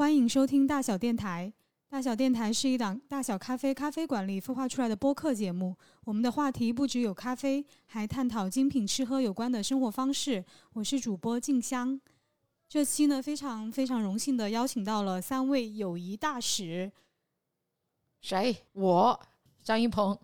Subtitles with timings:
[0.00, 1.52] 好，欢迎收听大小电台。
[1.90, 5.76] 大小电台是一档大小咖啡咖啡馆里孵化出来的播客节目。
[6.04, 10.42] 我们的话题不只有咖啡，还探讨精品吃喝有关的生活方式。
[10.72, 12.00] 我是主播静香。
[12.66, 16.90] 这期呢，非常非常荣幸的邀请到了三位友谊大使。
[18.22, 18.56] 谁？
[18.72, 19.20] 我
[19.62, 20.18] 张一鹏。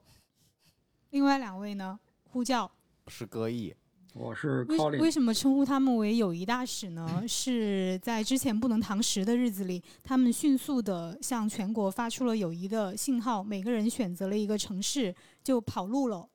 [1.10, 2.00] 另外两位呢？
[2.30, 2.72] 呼叫
[3.08, 3.76] 是歌艺。
[4.18, 7.22] 我是为为什么称呼他们为友谊大使呢？
[7.28, 16.26] 是在之前不能堂食的日子里，他们迅速的向全国发出了友谊的信号，每个人选择了一个城市就跑路了。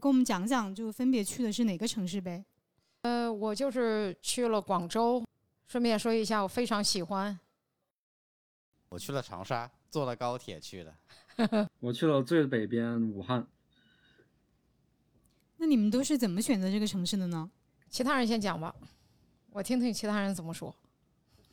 [0.00, 2.44] 跟我们讲讲，就分别去的是哪个城市呗？
[3.02, 5.24] 呃，我就是去了广州，
[5.66, 7.36] 顺便说一下，我非常喜欢。
[8.90, 10.94] 我去了长沙，坐了高铁去的。
[11.80, 13.44] 我去了最北边武汉。
[15.64, 17.50] 那你们都是怎么选择这个城市的呢？
[17.88, 18.74] 其他人先讲吧，
[19.48, 20.76] 我听听其他人怎么说。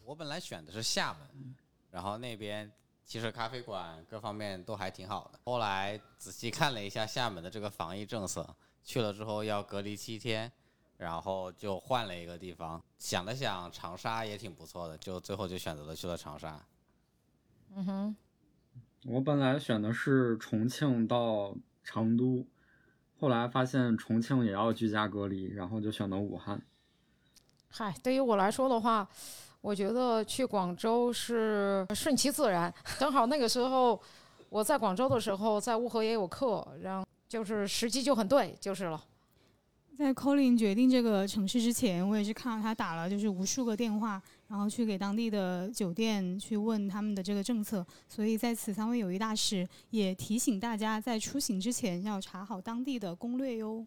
[0.03, 1.55] 我本来选的是厦门，
[1.91, 2.69] 然后那边
[3.05, 5.39] 其实咖啡馆各方面都还挺好的。
[5.45, 10.51] 后来仔细看了一下厦门的这个防疫政策，去了之后要隔离七天，
[10.97, 12.83] 然后就换了一个地方。
[12.99, 16.61] 想了想，长沙也挺不错的，就最后就选择了去了长沙。
[17.75, 18.15] 嗯哼，
[19.05, 22.45] 我本来选的是重庆到成都。
[23.21, 26.59] 后来发现重庆也要居家隔离，然后就选择武汉。
[27.69, 29.07] 嗨，对于我来说的话，
[29.61, 32.73] 我觉得去广州是顺其自然。
[32.97, 34.01] 正好那个时候
[34.49, 38.99] 我在广州的时候，在乌河也有课，然后就是时机就很对，就是了。
[40.01, 47.85] 在 Colin 决定这个城市之前，我也是看到他打了就是无数个电话，然后去给当地的酒店去问他们的这个政策。
[48.09, 53.85] 所以在此，三位友谊大使也提醒大家，在出行之前要查好当地的攻略哟。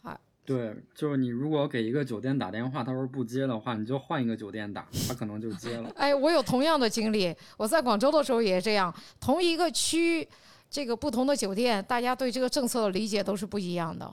[0.00, 5.90] 好，对，就是你如果给一个酒店打电话，他说不接的话，你就换一个酒店打，他可能就接了。
[5.98, 10.26] 哎，我有同样的经历，我在广州的时候也是这样，同一个区，
[10.70, 14.08] 这个不同的酒店，大家对这个政策的理解都是不一样的。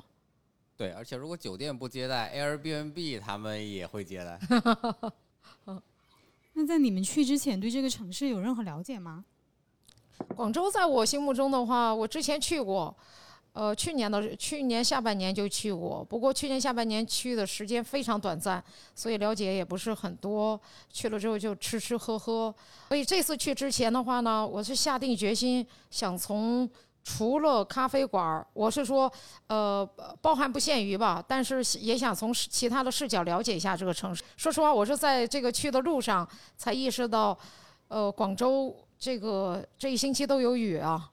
[0.77, 4.39] 对，而且如果酒店不接待，Airbnb 他们也会接待。
[6.53, 9.25] 那在你们去之前，对这个城市有任何了解吗？
[10.35, 12.95] 广州在我心目中的话，我之前去过，
[13.53, 18.63] 呃，去年的去年下半年就去过，不过去年下半年去的时间非常短暂，
[18.93, 20.59] 所以了解也不是很多。
[20.91, 22.53] 去了之后就吃吃喝喝，
[22.89, 26.69] 所以这次去之前的话呢，我是下定决心想从。
[27.07, 29.09] 除了咖啡馆我是说，
[29.47, 29.89] 呃，
[30.21, 34.21] 包含不限于吧，但是也想从其他的视角了解一下这个城市。
[34.35, 37.35] 说实话，我是在这个去的路上才意识到，
[37.87, 41.09] 呃，广州这个这一星期都有雨啊。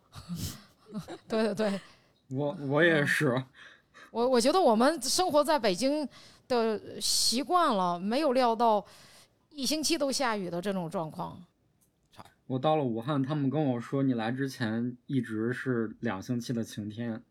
[1.28, 1.81] 对对对，
[2.31, 3.41] 我我也是。
[4.11, 6.06] 我我觉得我们生活在北京
[6.49, 8.84] 的习惯了，没有料到
[9.50, 11.41] 一星期都下雨的这种状况。
[12.47, 17.22] 我到了武汉，他们跟我说，你来之前一直是两星期的晴天，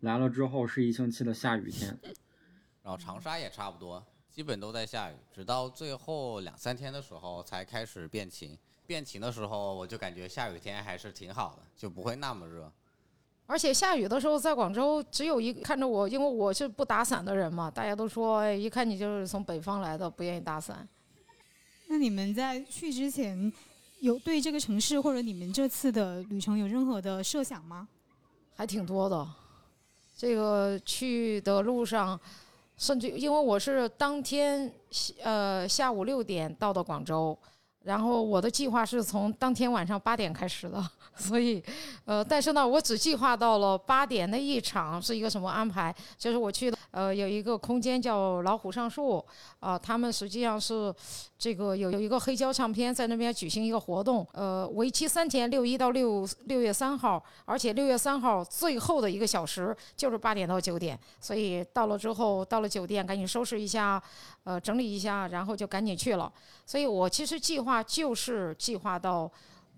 [0.00, 1.98] 来了之后是一星期的下雨天。
[2.80, 8.56] 然后长沙也差不多，基本都在下雨，直到最后两三天的时候才开始变晴。
[8.86, 12.72] 变晴的时候，我就感觉下雨天还是挺好的，就不会那么热。
[13.46, 20.88] 而且下雨的时候，在广州只有一看着我，因为我是不打伞的人嘛，大家都说，一看你就是从北方来的，不愿意打伞。
[21.88, 23.52] 那你们在去之前？
[24.02, 27.86] 有对这个城市或者你们这次的旅程有任何的设想吗？
[28.52, 29.24] 还挺多的，
[30.16, 32.18] 这个去的路上，
[32.76, 34.68] 甚至因为我是当天
[35.22, 37.38] 呃下午六点到的广州。
[37.84, 40.82] 然后我的计划是从当天晚上八点开始的，
[41.16, 41.62] 所以，
[42.04, 45.94] 呃，但是呢，我只计划到了八点那一场是一个什么安排？
[46.16, 49.24] 就是我去的，呃，有一个空间叫老虎上树，
[49.60, 50.94] 啊，他们实际上是
[51.38, 64.02] 这个有有一个黑胶唱片在那边举行一个活动，呃，为期三天，六一到六六月三号，而且六月三号最后的一个小时就是八点到九点，所以到了之后，到了酒店赶紧收拾一下。
[64.44, 66.32] 呃，整理一下，然后就赶紧去了。
[66.66, 69.30] 所以我其实计划就是计划到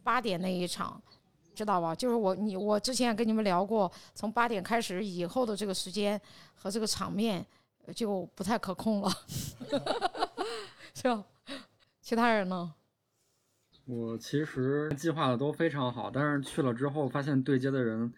[0.03, 1.01] 八点那一场，
[1.55, 1.95] 知道吧？
[1.95, 6.21] 就是我你我之前也跟你们聊过，从八点开始以后的这个时间
[6.55, 7.45] 和这个场面
[7.95, 9.11] 就不太可控了，
[10.95, 11.25] 是吧？
[12.01, 12.73] 其他人呢？
[13.87, 18.11] 我其实计划的都非常好，但是去了之后发现对接的人，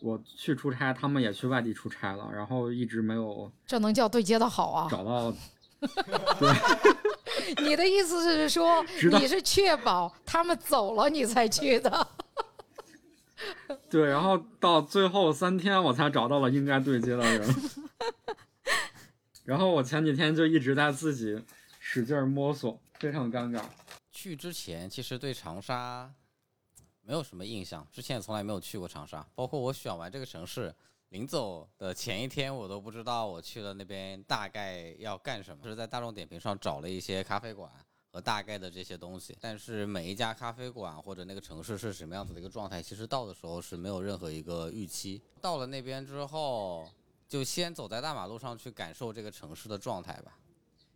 [0.00, 3.50] 我去出差，他们也去外地出差了，然后一直没有。
[3.64, 4.88] 这能叫对接的好啊？
[4.90, 5.32] 找到。
[7.62, 12.08] 你的意思是说，你是确保他们走了你才去的？
[13.90, 17.54] 对，然后到最后三天我才找到了应该对接的人。
[19.44, 21.40] 然后我前几天就一直在自己
[21.78, 23.62] 使劲摸索，非常尴尬。
[24.10, 26.10] 去之前其实对长沙
[27.02, 29.24] 没有什么印象，之前也从来没有去过长沙。
[29.34, 30.74] 包括我选完这个城市，
[31.16, 35.64] 临走的前一天，我都不知道我去了那边大概要干什么。
[35.64, 37.72] 就是在大众点评上找了一些咖啡馆
[38.12, 45.22] 和大概的这些东西，但是每一家咖啡馆或者那个城市是什么样子的一个状态，其实到的时候是没有任何一个预期。
[45.40, 46.86] 到了那边之后，
[47.26, 50.36] 就先走在大马路上去感受这个城市的状态吧。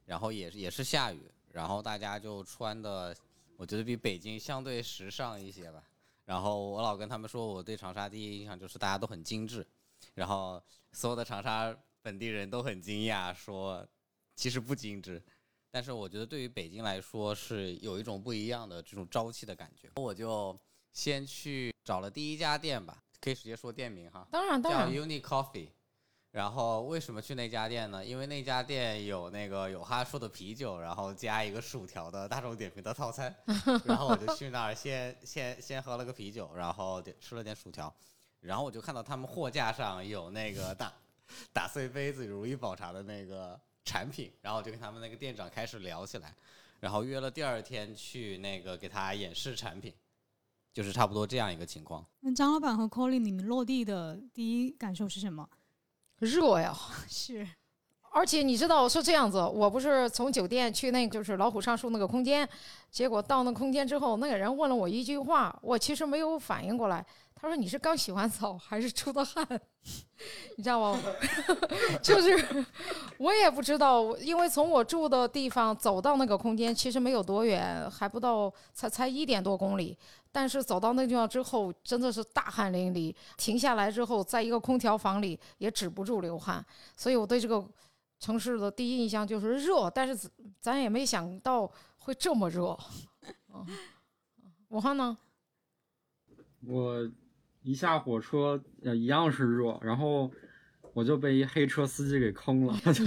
[0.05, 3.17] 然后也也是下雨，然后大家就穿的，
[3.57, 5.83] 我觉得比北京相对时尚一些吧。
[6.27, 9.67] 然后我老跟他们说，我对长沙第一印象就是大家都很精致，
[10.15, 10.63] 然后
[10.93, 13.87] 所有的长沙本地人都很惊讶，说
[14.35, 15.23] 其实不精致。
[15.71, 19.91] 但是我觉得对于北京来说是有一种不一样的这种朝气的感觉。
[19.97, 20.59] 我就
[20.93, 25.69] 先去找了第一家店吧，可以直接说店名哈，当然当叫，Uni Coffee。
[26.33, 28.05] 然后为什么去那家店呢？
[28.05, 33.35] 因为那家店有那个有哈叔的啤酒，然后加一个薯条的大众点评的套餐，
[33.85, 37.93] 然后我就去那儿先先先喝了个啤酒，然后点吃了点薯条，
[38.41, 40.93] 然后我就看到他们货架上有那个打
[41.53, 46.35] 打碎杯子如意宝茶的那个产品，然后我就跟他们那个店长开始聊起来，
[46.81, 49.93] 然后约了第二天去那个给他演示产品，
[50.73, 52.05] 就是差不多这样一个情况。
[52.21, 55.49] 那张老板和 Colin，你们落地的第一感受是什么？
[56.19, 56.77] 热呀！
[57.09, 57.47] 是
[58.13, 62.49] 而且你知道是这样子，我不是从酒店去那就是老虎上树那个空间，
[62.91, 67.05] 结果到那空间之后，那个人问了我一句话，我其实没有反应过来。
[67.43, 69.43] 他说：“你是刚洗完澡还是出的汗？”
[70.59, 71.01] 你知道吗？
[72.03, 72.67] 就是
[73.17, 79.97] 我也不知道，因为从我住的地方走到那个空间其实没有多远，还不到才才一点多公里。
[80.31, 83.15] 但是走到那地方之后，真的是大汗淋漓。
[83.39, 86.63] 停下来之后，在一个空调房里也止不住流汗，
[86.95, 87.65] 所以我对这个
[88.21, 90.31] 城市的第一印象就是热，但是
[90.61, 92.79] 咱也没想到会这么热。
[94.69, 95.19] 武汉呢？
[96.67, 97.11] 我
[97.63, 100.31] 一下火车呃一样是热，然后
[100.93, 103.05] 我就被一黑车司机给坑了，他 就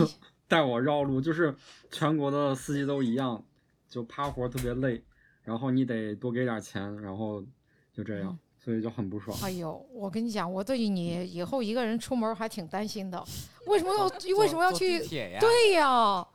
[0.47, 1.55] 带我绕路，就是
[1.91, 3.45] 全国的司机都一样，
[3.87, 5.03] 就趴活特别累，
[5.43, 7.45] 然后你得多给点钱，然后
[7.93, 9.37] 就这样，所以就很不爽。
[9.43, 13.23] 哎呦，我跟你讲，我对你以后一个人出门还挺担心的。
[13.67, 14.05] 为什么要
[14.37, 15.07] 为什么要去地？
[15.07, 15.39] 铁呀？
[15.39, 16.25] 对呀，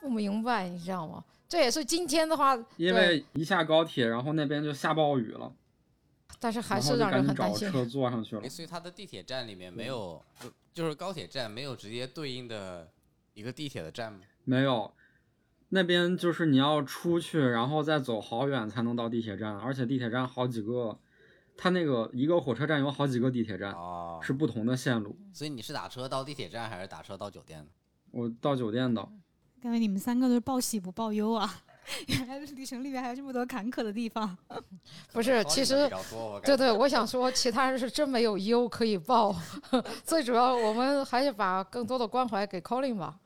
[0.00, 1.24] 不明白，你知道吗？
[1.48, 5.52] 这也是今天的话，因为一下高铁，然后那边就下暴雨了，
[6.38, 7.70] 但是还是让人很担心。
[7.72, 8.48] 车坐上去了。
[8.48, 12.88] 所以它的地铁站里面没有，就就是高铁站没有直接对应的
[13.34, 14.20] 一个地铁的站吗？
[14.44, 14.92] 没有，
[15.70, 20.96] 那边就是你要出去，然后再走好远才能到地铁站，而且地铁站好几个，
[21.62, 25.14] 它那个一个火车站有好几个地铁站，哦，是不同的线路。
[25.34, 27.66] 所以你是打车到地铁站还是打车到酒店呢？
[28.12, 29.02] 我到酒店的，
[29.60, 31.62] 感觉你们三个都是报喜不报忧啊！
[32.06, 34.34] 原来旅程里面还有这么多坎坷的地方。
[35.12, 35.86] 不是，其实
[36.42, 39.36] 对对，我想说，其他人是真没有忧可以报，
[40.02, 43.20] 最主要我们还是把更多的关怀给 Colin 吧。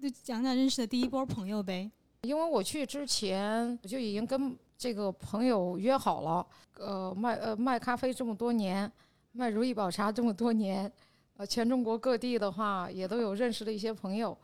[0.00, 1.88] 就讲讲认识的第一波朋友呗。
[2.22, 6.44] 因为我去之前我就已经跟这个朋友约好了，
[6.76, 8.90] 呃，卖呃卖咖啡这么多年，
[9.30, 10.92] 卖如意宝茶这么多年，
[11.36, 14.36] 呃，全中国各地的话也都有认识的一些朋友，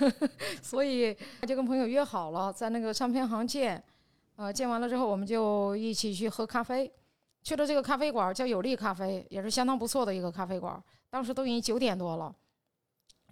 [0.60, 1.16] 所以
[1.46, 3.82] 就跟朋友约好了，在那个唱片行见，
[4.36, 6.92] 呃，见完了之后我们就一起去喝咖啡，
[7.42, 10.78] 去了这个咖啡馆叫有利咖啡，也是相当不错的一个咖啡馆，
[11.08, 12.30] 当时都已经九点多了，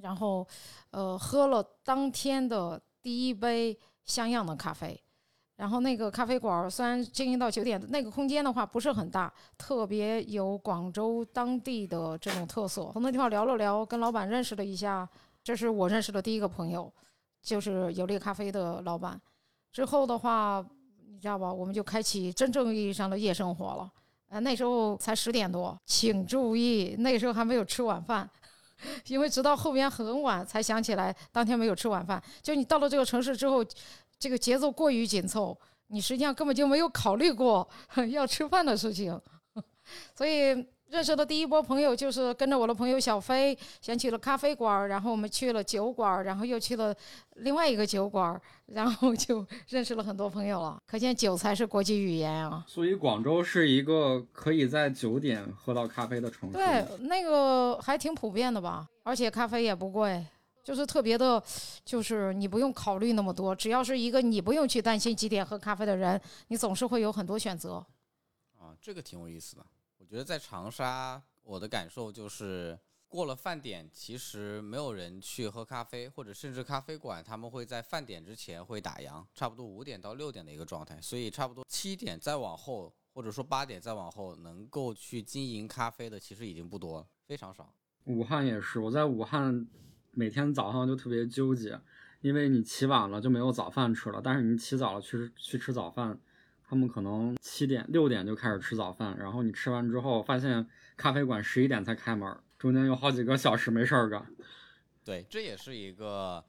[0.00, 0.48] 然后
[0.90, 4.98] 呃喝了当天的第一杯像样的咖啡。
[5.56, 12.90] 然后那个咖啡馆虽然经营到九点，那个空间的话不是很大，特别有广州当地的这种特色。
[12.92, 15.08] 从那地方聊了聊，跟老板认识了一下，
[15.42, 16.92] 这是我认识的第一个朋友，
[17.42, 19.18] 就是有利咖啡的老板。
[19.72, 20.64] 之后的话，
[21.08, 23.90] 你知道吧，我们就开启真正意义上的夜生活了。
[24.28, 28.28] 呃，那时候才十点多，请注意，那时候还没有吃晚饭。
[29.08, 32.22] 因为直到后边很晚才想起来，当天没有吃晚饭。
[32.42, 33.64] 就你到了这个城市之后，
[34.18, 35.56] 这个节奏过于紧凑，
[35.88, 37.68] 你实际上根本就没有考虑过
[38.10, 39.20] 要吃饭的事情。
[40.14, 46.94] 所以认识的第一波朋友就是跟着我的朋友小飞，先去了咖啡馆，然后我们去了酒馆，然后又去了
[47.36, 50.78] 另外一个酒馆，然后就 认识了很多朋友了。
[50.86, 52.64] 可见酒才是国际语言啊！
[52.68, 56.56] 所以广州是一个可以在九点喝到咖啡的城市。
[56.56, 60.24] 对，那个还挺普遍的吧，而且咖啡也不贵，
[60.66, 61.40] 就是特别的，
[61.84, 67.74] 就是你不用考虑那么多，只要是一个你不用去担心几点喝咖啡的人，你总是会有很多选择。
[68.58, 69.64] 啊，这个挺有意思的。
[69.98, 87.72] 我觉得在长沙，我的感受就是，过了饭点，其实没有人去喝咖啡，或者甚至咖啡馆他们会在饭点之前会打烊，差不多五点到六点的一个状态，所以差不多七点再往后，或者说八点再往后，能够去经营咖啡的其实已经不多了，非常少。
[88.06, 89.64] 武汉也是，我在武汉
[90.16, 91.78] 每天早上就特别纠结，
[92.22, 96.18] 因为你起晚了就没有早饭吃了，但是你起早了去去吃早饭，
[96.66, 102.34] 他们可能七点六点就开始吃早饭，然后你吃完之后发现咖啡馆十一点才开门。
[102.58, 104.26] 中间有好几个小时没事儿干，
[105.04, 106.42] 对，这也是一个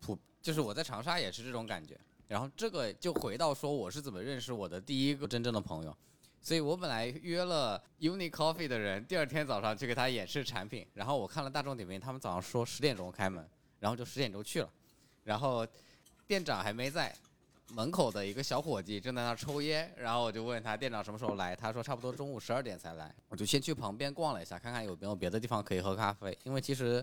[0.00, 1.96] 普，就是我在长沙也是这种感觉。
[2.26, 5.96] 然后这个就回到说我是怎么认识我的第一个真正的朋友，
[6.42, 10.86] 所以我本来约了 Uni Coffee 的人，第二天早上去给他演示产品。
[10.92, 14.70] 然后我看了大众点评，他们早上说十点钟开门，然后就十点钟去了，
[15.24, 15.66] 然后
[16.26, 17.14] 店长还没在。
[17.74, 23.14] 门口的一个小伙计正在那抽烟，然后我就问他店长什么时候来，他说差不多中午十二点才来。
[23.30, 26.36] 我就先去旁边逛了一下，看看有没有别的地方可以喝咖啡。
[26.42, 27.02] 因为其实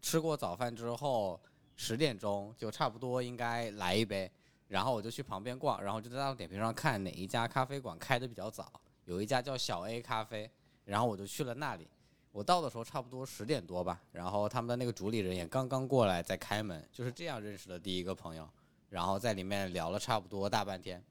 [0.00, 1.40] 吃过早饭之后，
[1.74, 4.30] 十点钟就差不多应该来一杯。
[4.68, 8.70] 然后我就去旁边逛，然后就在大众点评上看哪一家咖啡馆开的比较早，
[9.06, 10.48] 有一家叫小 A 咖啡，
[10.84, 11.88] 然后我就去了那里。
[12.30, 18.48] 我到的时候差不多十点多吧，然后他们的那个主理人也刚刚过来在开门，就是这样认识的第一个朋友。
[18.90, 21.02] 然后在里面聊了差不多大半天，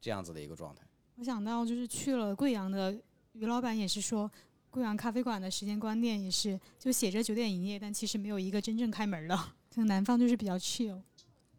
[0.00, 0.82] 这样子的一个状态。
[1.16, 2.92] 我想到就是去了贵阳的
[3.32, 4.30] 于老板也是说，
[4.70, 9.38] 贵阳咖啡馆的时间观念也是就写着九点营业，但其实没有一个真正开门的。
[9.74, 11.00] 像南方就是比较 chill。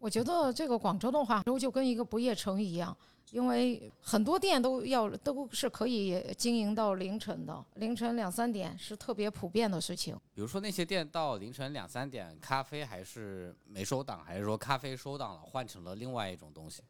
[0.02, 2.98] 我觉得这个广州的话，就跟一个不夜城一样。
[3.30, 10.18] 因为很多店都要都是可以经营到凌晨的，凌晨两三点是特别普遍的事情。
[10.34, 16.82] 比如说那些店到凌晨两三点，咖啡还是没收档，还是说咖啡收档了，换成了另外一种东西？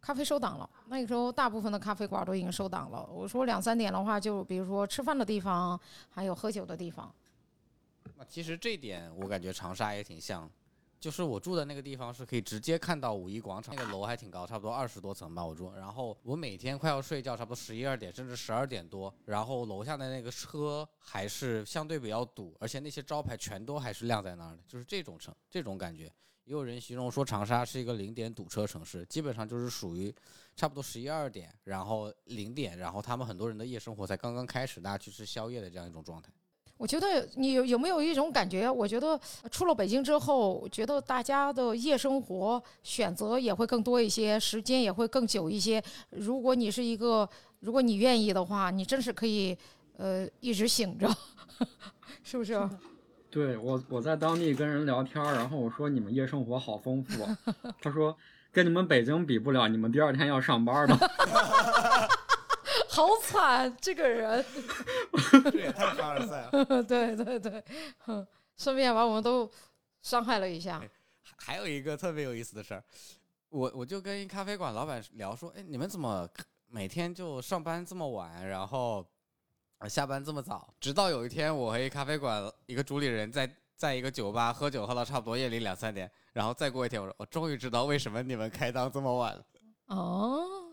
[0.00, 3.06] 咖啡收档了，那个时候大部分的咖啡馆都已经收档了。
[3.12, 7.14] 我说两三点的话，就比如说吃饭的地方，还有喝酒的地方。
[8.16, 10.50] 那其实这点我感觉长沙也挺像。
[11.06, 15.46] 就是我住的那个地方是可以直接看到五一广场，那个楼还挺高，差不多二十多层吧。
[15.46, 26.12] 我住，然后我每天快要睡觉，差不多十一二点，甚至十二点多，然后楼下的那个车还是相对比较堵，而且那些招牌全都还是亮在那儿的，就是这种城，这种感觉。
[26.42, 30.12] 也有人形容说长沙是一个零点堵车城市，基本上就是属于
[30.56, 36.32] 差不多十一二点，然后零点，然后他们很多人的夜生活才刚刚开始，大家去吃宵夜的这样一种状态。
[36.78, 38.70] 我觉得你有有没有一种感觉？
[38.70, 39.18] 我觉得
[39.50, 45.82] 出了北京之后，觉得大家的夜生活选择也会更多一些，时间也会更久一些。
[46.10, 47.28] 如果你是一个，
[47.60, 49.56] 如果你愿意的话，你真是可以，
[49.96, 51.08] 呃，一直醒着，
[52.22, 52.68] 是不是？
[53.30, 57.26] 对我，我在当地跟人聊天，然后我说你们夜生活好丰富，
[57.80, 58.16] 他说
[58.52, 60.96] 跟你们北京比不了，你们第二天要上班的。
[62.96, 64.42] 好惨，这个人，
[65.52, 66.82] 这也太凡尔赛了。
[66.82, 67.62] 对对 对，
[68.56, 69.50] 顺便把我们都
[70.00, 70.82] 伤害了一下。
[71.36, 72.82] 还有一个特别有意思的事儿，
[73.50, 76.26] 我我就跟咖啡馆老板聊说，哎，你们怎么
[76.68, 79.06] 每天就上班这么晚，然后
[79.90, 80.72] 下班这么早？
[80.80, 89.44] 直到有一天，我和一咖啡馆一个主理人在在一个酒吧喝酒，喝到差不多夜里两三点，然后再过一天，我说我终于知道为什么你们开档这么晚了。
[89.88, 90.72] 哦。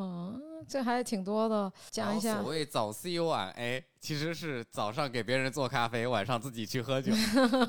[0.00, 2.40] 嗯，这还挺多的，讲一下。
[2.40, 7.12] 所谓早 C 晚 A，其实是早上给别人做咖啡，晚上自己去喝酒。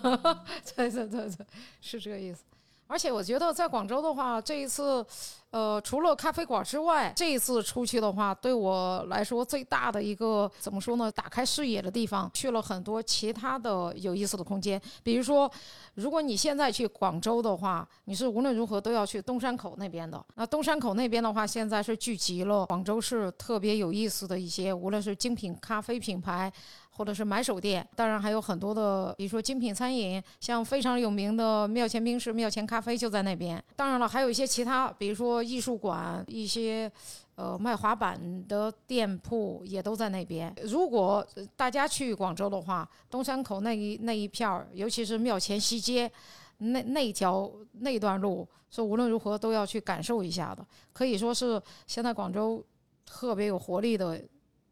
[0.75, 1.45] 对对对对，
[1.81, 2.43] 是这个意思。
[2.89, 5.05] 而且我觉得在广州的话，这一次，
[5.51, 11.11] 呃，除了咖啡馆之外，这一次出去的话，对我来说最大的一个怎么说呢？
[11.11, 14.81] 打开视野的地方，去了很多其他的有意思的空间。
[15.03, 15.49] 比如说，
[15.93, 20.25] 如果你现在去广州的话，你是无论如何都要去东山口那边的。
[20.33, 26.51] 那东山口那边的话，现在是聚集了广州市特别有意思的一些，无论是精品咖啡品牌。
[26.99, 33.63] 或者是买手店，当然还有很多的，比如说精品餐饮，像非常有名的庙前冰室、庙前咖啡就在那边。
[33.73, 36.91] 当然了，还有一些其他，比如说艺术馆、一些
[37.35, 40.53] 呃卖滑板的店铺也都在那边。
[40.63, 41.25] 如果
[41.55, 46.11] 大家去广州的话，东山口那一那一片儿，尤其是庙前西街
[46.57, 52.61] 那那条那段路，是无论如何都要去感受一下的，可以说是现在广州
[53.05, 54.21] 特别有活力的。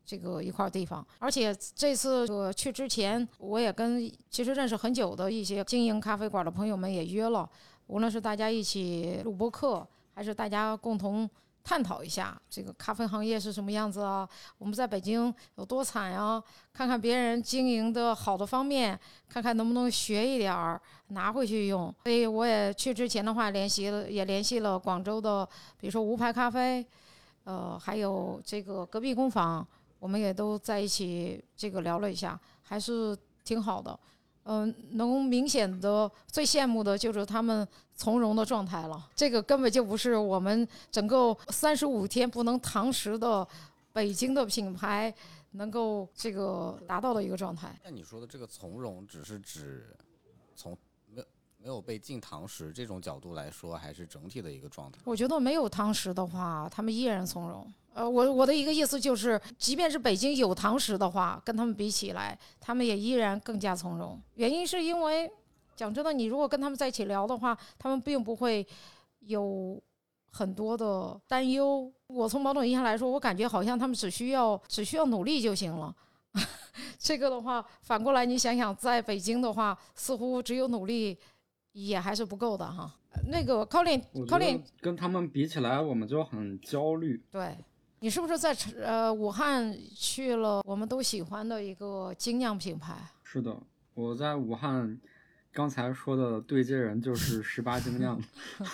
[0.07, 7.47] 这个一块地方，而且这次我去之前，我也跟其实认识很久的一些经营咖啡馆的朋友们也约了，
[7.87, 11.29] 无论是大家一起录播课，还是大家共同
[11.61, 14.25] 探讨一下这个咖啡行业是什么样子啊？
[14.57, 16.41] 我们在北京有多惨呀？
[16.71, 18.97] 看看别人经营的好的方面，
[19.27, 21.93] 看看能不能学一点儿拿回去用。
[22.05, 25.45] 所以我也去之前的话，联系了也联系了广州的，
[25.77, 26.87] 比如说无牌咖啡，
[27.43, 29.67] 呃，还有这个隔壁工坊。
[29.99, 33.97] 我们也都在一起这个聊了一下，还是挺好的。
[34.49, 43.45] 嗯、能明显的最羡慕的就是他们从容的状态了，这个根本就不是我们整个三十五天不能堂食的
[43.91, 45.13] 北京的品牌
[45.51, 47.77] 能够这个达到的一个状态。
[47.83, 49.93] 那你说的这个从容，只是指
[50.55, 50.77] 从
[51.57, 54.99] 没有被禁堂食这种角度来说，还是整体的一个状态？
[55.03, 57.73] 我觉得没有堂食的话，他们依然从容。
[57.93, 64.21] 呃，我我的一个意思就是，即便是北京有堂食的话，跟他们比起来，他们也依然更加从容。
[64.35, 65.29] 原因是因为，
[65.75, 68.65] 讲真的，你如果跟他们在一起聊的话，他们并不会
[69.21, 69.81] 有
[70.31, 71.91] 很多的担忧。
[72.05, 75.93] 我从某种意义上来说，我感觉好像他们只需要只需要努力就行了。
[76.99, 81.17] 这个的话，反过来你想想，在北京的话，似乎只有努力
[81.85, 82.91] 也还是不够的哈。
[83.29, 87.21] 那个 Colin，Colin 跟他们比起来，我们就很焦虑。
[87.31, 87.55] 对，
[87.99, 88.53] 你是不是在
[88.83, 92.95] 呃武汉去了我们都喜欢的一个精酿品牌？
[93.23, 93.55] 是的，
[93.93, 94.99] 我在武汉，
[95.51, 98.21] 刚才说的对接人就是十八精酿。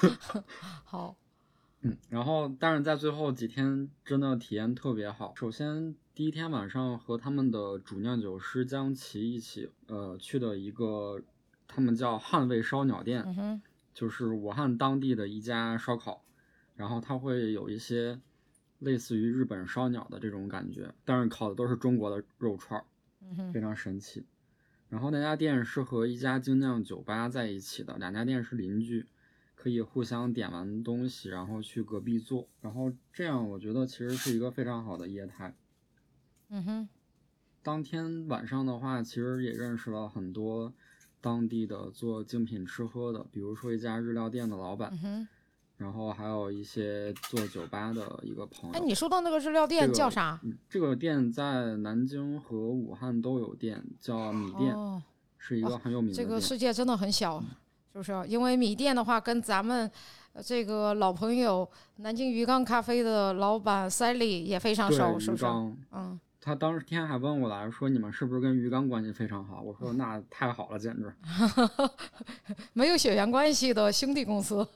[0.84, 1.16] 好，
[1.82, 5.34] 嗯，然后但是在最后几天真的体验特别好。
[5.36, 11.22] 首先第一天晚上和他们的主酿酒师江奇一起，呃，去的一个
[11.74, 13.60] 他们叫汉味烧鸟店，嗯，
[13.94, 16.24] 就是武汉当地的一家烧烤，
[16.76, 18.20] 然后它会有一些
[18.78, 22.86] 类似于日本烧鸟的这种感觉，但是烤的都是中国的肉串儿，
[23.52, 24.24] 非常神奇。
[24.90, 29.08] 然后那家店是和一家精酿酒吧在一起的，两家店是邻居，
[29.56, 35.56] 可以互相点完东西，然后去隔壁坐，然后这样我觉得其实是一个非常好的业态。
[36.50, 36.90] 嗯哼，
[37.64, 40.72] 当天晚上的话，其实也认识了很多
[41.24, 45.26] 当地的做精品吃喝的，比如说一家日料店的老板，嗯。
[45.78, 48.78] 然后还有一些做酒吧的一个朋友。
[48.78, 50.40] 哎，你说到那个日料店叫啥？
[50.44, 55.02] 嗯，这个店在南京和武汉都有店，叫米店，哦，
[55.38, 56.26] 是一个很有名的这。
[56.26, 57.44] 个世界真的很小，
[57.92, 58.14] 是不是？
[58.28, 59.90] 因为米店的话，跟咱们
[60.34, 65.46] 呃这个老朋友南京鱼缸咖啡的老板 Sally 也非常熟，是不是？
[65.92, 69.62] 嗯，他当时天还问我来说，你们是不是跟鱼缸关系非常好？
[69.62, 71.14] 我说那太好了，简直。
[72.74, 74.68] 没有血缘关系的兄弟公司。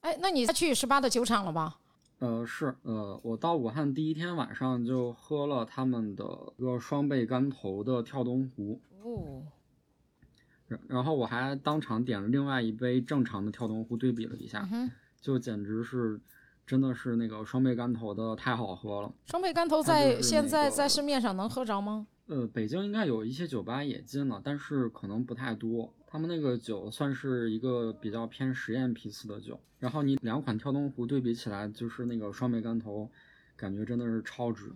[0.00, 1.78] 哎，那你去十八的酒厂了吧？
[2.18, 6.24] 呃，是，呃，我到武汉第一天晚上就喝了他们的
[6.58, 9.42] 一个双倍干头的跳东湖，哦，
[10.68, 16.20] 然然后我还当场点了另外一杯正常的跳东湖对比了一下嗯，就简直是，
[16.66, 19.12] 真的是那个双倍干头的太好喝了。
[19.26, 22.06] 双倍干头在现在在市面上能喝着吗？
[22.26, 25.92] 呃，北京应该有一些酒吧也进了，但是可能不太多。
[26.06, 33.10] 他们那个酒算是一个比较偏实验批次的酒，然后你两款跳东湖对比起来，就是那个双倍干头，
[33.56, 34.72] 感觉真的是超值。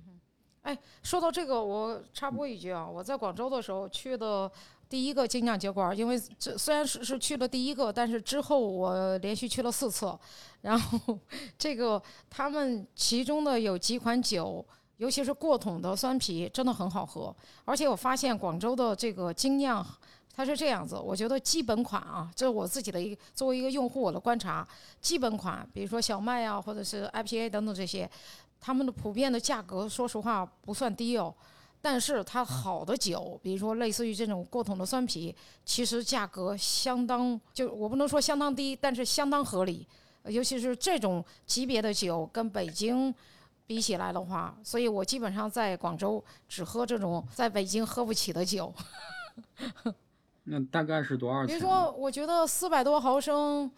[0.63, 4.51] 哎说到这个，我插播一句啊，我在广州的时候去的
[4.89, 10.17] 第一个精酿酒馆，因为这虽然是是去了第一个，但是之后我连续去了四次，
[10.63, 11.19] 然后
[11.59, 14.65] 这个他们其中的有几款酒。
[14.99, 17.33] 尤其是过桶的酸啤真的很好喝，
[17.65, 19.87] 而且我发现广州的这个精酿，
[20.35, 24.67] 它是这样子，我觉得基本款啊，这是我自己的一个作为一个用户我的观察，
[25.01, 28.11] 基本款，比如说小麦啊，或者是 IPA 等等这些，
[28.61, 31.33] 他们的普遍的价格，说实话不算低哦。
[31.81, 39.87] 但是它好的酒，比如说类似于这种过桶的酸啤，其实价格相当，就我不能说相当低，但是相当合理。
[40.23, 43.15] 呃尤其是这种级别的酒，跟北京
[43.67, 48.75] 比起来的话，所以我基本上在广州只喝这种在北京喝不起的酒。
[50.43, 51.49] 那大概是多少钱？
[51.49, 53.71] 比如说，我觉得四百多毫升，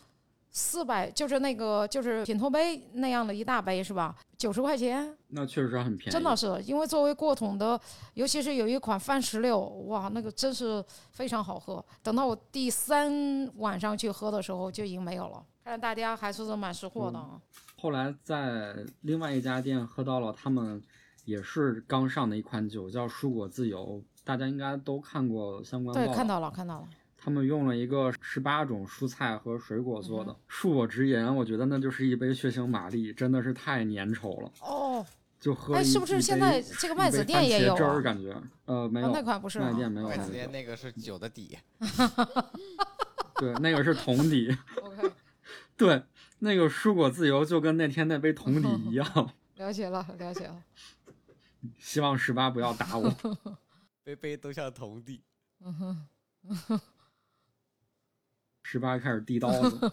[0.51, 4.17] 四百就是那个就是品头杯那样的一大杯是吧？
[4.37, 7.81] 九十块钱，那确实很便宜，真的是，因为作为过桶的，
[8.15, 11.85] 尤其是有一款番石榴，哇，那个真是非常好喝。
[12.03, 15.45] 等到我第三晚上去喝的时候，就已经没有了。
[15.63, 17.41] 看来大家还是蛮识货的啊。
[17.79, 20.83] 后来在另外一家店喝到了他们
[21.25, 26.89] 也是刚上的一款酒，叫蔬果自由，大家应该都看过相关报对，看到了，看到了。
[27.23, 30.37] 他们用了一个十八种蔬菜和水果做嗯的。
[30.49, 35.05] 恕我直言，我觉得那就是一杯血腥玛丽，真的是太粘稠了，哦，
[35.39, 41.59] 就喝一哎是不是一杯现在这个麦子店也有感觉，呃，没哦有，那款不是啊麦店没有麦子那个酒，店那个是酒的底，
[43.37, 45.11] 对，那个是桶底，OK，
[45.77, 46.03] 对，
[46.39, 49.07] 那个蔬果自由就跟那天那杯桶底一样。
[49.57, 50.63] 了解了，了解了。
[51.79, 53.15] 希望十八不要打我。
[54.03, 55.23] 杯杯都像桶底。
[55.63, 56.81] 嗯哼，
[58.73, 59.91] 十八开始递刀子。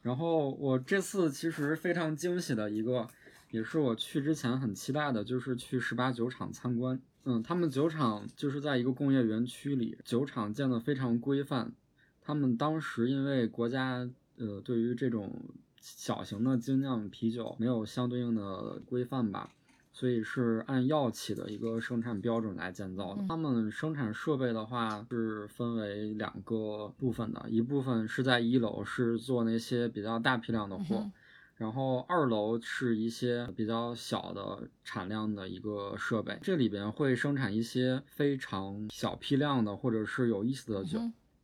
[0.00, 3.06] 然后我这次其实非常惊喜的一个，
[3.52, 7.00] 也是我去之前很期待的，就是去十八酒厂参观。
[7.22, 11.72] 嗯，他们酒厂就是在一个工业园区里，酒厂建的非常规范。
[12.20, 15.32] 他们当时因为国家呃对于这种
[15.80, 19.48] 小型的精酿啤酒没有相对应的规范吧，
[19.92, 23.24] 所以是按药企的一个生产标准来建造的。
[23.28, 31.10] 他们生产设备的话是分为两个部分的，一部分是在一楼是做那些比较大批量的货，
[31.56, 40.98] 然后二楼是一些比较小的产量的一个设备，这里边会生产一些非常小批量的或者是有意思的酒。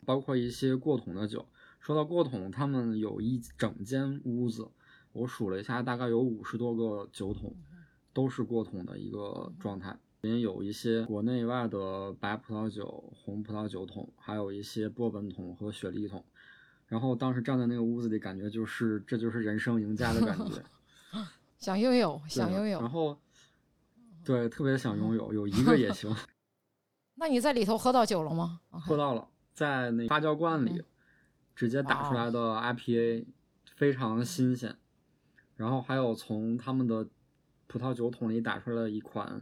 [0.06, 1.44] 包括一些过桶的酒。
[1.80, 4.66] 说到过桶，他们有一整间屋子，
[5.12, 7.54] 我数了一下，大概有五十多个酒桶，
[8.18, 9.96] 都是过桶的一个状态。
[10.22, 16.24] 里面有一些国内外的白葡萄酒、红葡萄酒桶，还有一些波本桶和雪莉桶。
[16.88, 20.60] 然后当时站在那个屋子里，感觉就是这就是人生赢家的感觉，
[21.60, 22.80] 想拥有，想拥有。
[22.80, 23.16] 然后，
[24.24, 26.12] 对，特别想拥有，有一个也行。
[27.14, 28.58] 那你在里头喝到酒了吗？
[28.70, 29.28] 喝到了。
[29.54, 30.82] 在那发酵罐里
[31.54, 33.26] 直接打出来的 IPA
[33.76, 34.76] 非常新鲜，
[35.54, 37.06] 然后还有从他们的
[37.68, 39.40] 葡萄酒桶里打出来的一款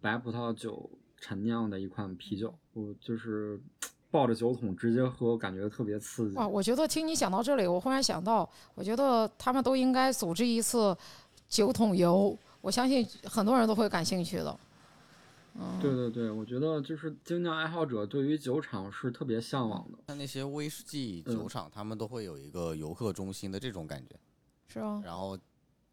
[0.00, 3.60] 白葡萄酒陈酿的一款啤酒，我就是
[4.10, 6.36] 抱着酒桶直接喝，感觉特别刺激。
[6.36, 10.96] 哇，我觉得听你讲到这里，我忽然想到，我觉得他们都应该组织一次
[11.48, 14.56] 酒桶游，我相信很多人都会感兴趣的。
[15.80, 19.98] 对对对，我觉得就是精酿爱好者对于酒厂是特别向往的。
[20.08, 24.16] 像那些威士忌酒厂，他们都会有一个游客中心的这种感觉。
[24.68, 25.00] 是啊。
[25.04, 25.38] 然后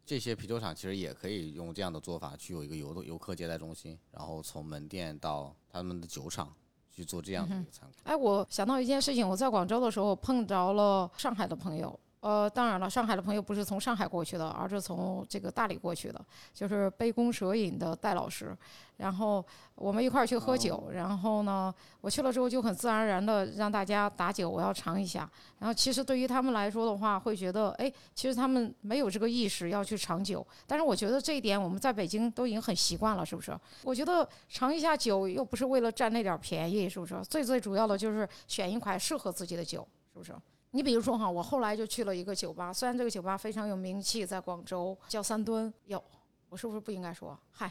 [0.04, 6.52] 这些啤酒厂其实也可以用这样的做法，去有一个游游客接待中心，然后从门店到他们的酒厂
[6.90, 7.94] 去做这样的一个参观。
[8.04, 11.98] 哎，我想到一件事情，我在广州的时候碰着了上海的朋友。
[12.22, 18.56] 呃，当然了，上海的朋友不是从上海过去的，而是从这个大理过去的，就是杯弓蛇影的戴老师。
[18.98, 25.28] 然后我们一块儿去喝酒，然后呢，我去了之后就很自然而然的让大家打酒，我要尝一下。
[25.58, 30.46] 然后其实对于他们来说的话，会觉得，哎，其实他们没有这个意识要去尝酒。
[30.64, 33.58] 但是我觉得这一点我们在北京都已经很习惯了，是不是？
[33.82, 37.20] 我觉得尝一下酒又不是为了占那点便宜，是不是？
[37.24, 40.32] 最最主要的就是选一款适合自己的酒，是不是？
[40.74, 45.72] 你比如说哈，我后来就去了一个酒吧，虽然这个酒吧非常有名气，在广州叫三吨。
[45.86, 46.02] 哟，
[46.48, 47.38] 我是不是不应该说？
[47.50, 47.70] 嗨，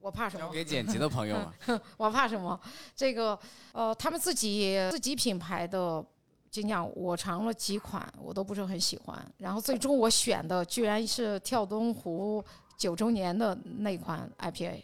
[0.00, 0.44] 我怕什么？
[0.44, 1.80] 交给剪辑的朋友们。
[1.96, 2.60] 我怕什么？
[2.94, 3.38] 这个
[3.72, 6.04] 呃，他们自己自己品牌的
[6.50, 9.34] 精酿，我尝了几款，我都不是很喜欢。
[9.38, 12.44] 然后最终我选的居然是跳东湖
[12.76, 14.82] 九周年的那款 IPA。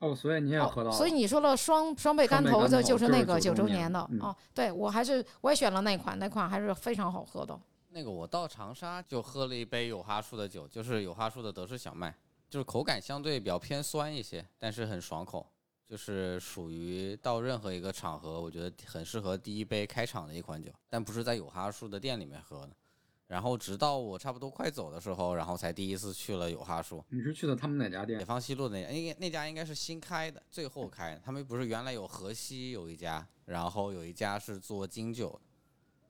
[0.00, 0.96] 哦，所以你也喝到了。
[0.96, 4.34] 所以你说了双双倍干头，这就是那个九周年的哦。
[4.52, 7.58] 对，我还是我也选了那款，那款还是非常好喝的。
[7.90, 12.14] 那个我到长沙就喝了一杯有哈树的酒，就是有哈树的德式小麦，
[12.48, 15.46] 就是口感相对比较偏酸一些，但是很爽口，
[15.86, 22.70] 就是属于到任何一个场合，我觉得很适合第一杯开场的一款酒，但不是在有哈树的店里面喝的。
[23.30, 27.04] 然后直到我差不多快走的时候，然后才第一次去了有哈叔。
[27.10, 28.18] 你是去的他们哪家店？
[28.18, 31.20] 解放西路那那那家应该是新开的，最后开的。
[31.24, 35.40] 他们不是原来有河西有一家，然后有一家是做金酒，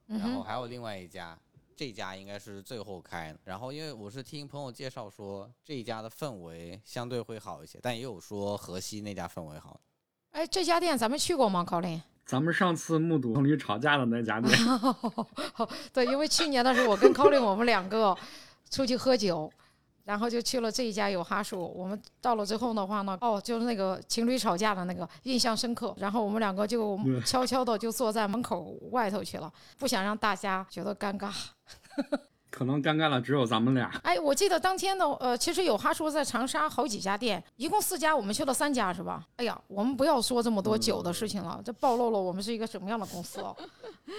[0.07, 1.39] 然后还有另外一家，
[1.75, 3.39] 这家应该是最后开的。
[3.43, 9.79] 然后因为我是听朋友介绍说这一家的氛围相对会好一些，但也有说河西那家氛围好。
[10.31, 12.01] 哎，这家店咱们去过吗，考林？
[12.31, 14.57] 咱们上次目睹情侣吵架的那家店，
[15.91, 18.17] 对，因为去年的时候我跟 Colin 我们两个
[18.69, 19.51] 出去喝酒，
[20.05, 21.61] 然后就去了这一家有哈树。
[21.75, 25.93] 我们到了之后的话呢，哦，就是那个情侣吵架的那个，印象深刻。
[25.97, 31.29] 然后我们两个就悄悄的就坐在门口外头去了，不想让大家觉得尴尬。
[32.51, 33.89] 可能尴尬了，只有咱们俩。
[34.03, 39.25] 哎，我记得当天的，呃，其实有哈叔在长沙好几家店，一共四家，我们去了三家，是吧？
[39.37, 43.55] 哎呀，我们不要说这么多酒的事情了，这暴露了我们是一个什么样的公司哦，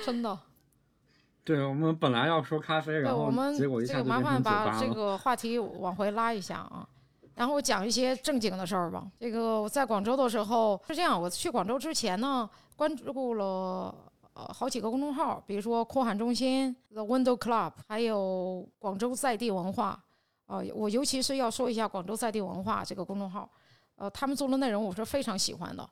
[0.05, 0.37] 真的。
[1.45, 6.89] 对，我们本来要说咖啡，然后结果一下就麻烦把这个话题往回拉一下啊，
[7.35, 9.05] 然后讲一些正经的事儿吧。
[9.21, 13.95] 这个我在广州的时候是这样，我去广州之前呢，关注了。
[14.35, 20.03] 呃，好几个公众号，比如说酷喊中心、The Window Club，还有广州在地文化。
[20.47, 23.51] 呃，我尤其是要说一下广州在地文化这个公众号，
[23.97, 25.89] 呃，他们做的内容我是非常喜欢的。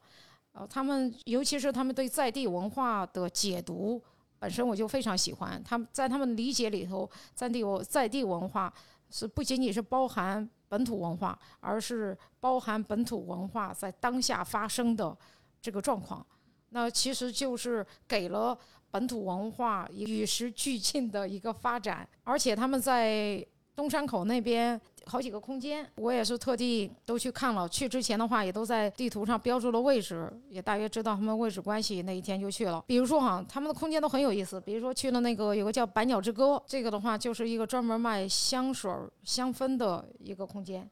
[0.53, 4.03] 呃，他们尤其是他们对在地文化的解读，
[4.39, 5.63] 本身我就非常喜欢。
[5.63, 8.73] 他们在他们理解里头，在地我在地文化
[9.11, 15.17] 是不仅仅是包含本土文化，而是包含本土文化在当下发生的
[15.61, 16.27] 这个状况。
[16.71, 18.57] 那其实就是给了
[18.91, 23.45] 本土文化与时俱进的一个发展，而且他们在
[23.77, 27.69] 东山口那边好几个空间，我也是特地都去看了。
[27.69, 32.03] 去之前的话，也都在地图上标注了位置，也大约知道他们位置关系。
[32.03, 32.85] 那一天就去了。
[32.87, 34.61] 比如说哈，他们的空间都很有意思。
[34.61, 40.89] 比如说去了那个有个叫百鸟之歌，这个的话就是一个专门卖香水香氛的一个空间。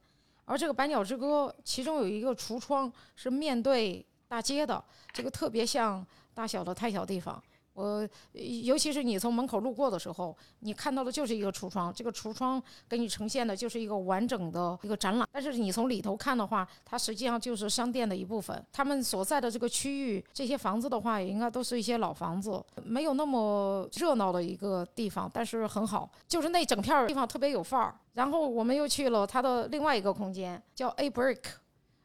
[0.46, 7.42] 而这个百鸟之歌其中有一个橱窗是面对大街的，这个特别像大小的太小地方。
[7.74, 15.28] 我尤其是你从门口路过的时候，你看到的就是一个橱窗，这个橱窗给你呈现的就是一个完整的一个展览。
[15.30, 18.66] 但是你从里头看的话，它实际上就是商店的一部分。
[18.72, 27.94] 他们所在的这个区域，这些房子的话，也应该都是一些老房子，没有那么热闹的一个地方，但是很好，就是那整片地方特别有范儿。
[28.14, 31.44] 然后我们又去了它的另外一个空间，叫 A Brick，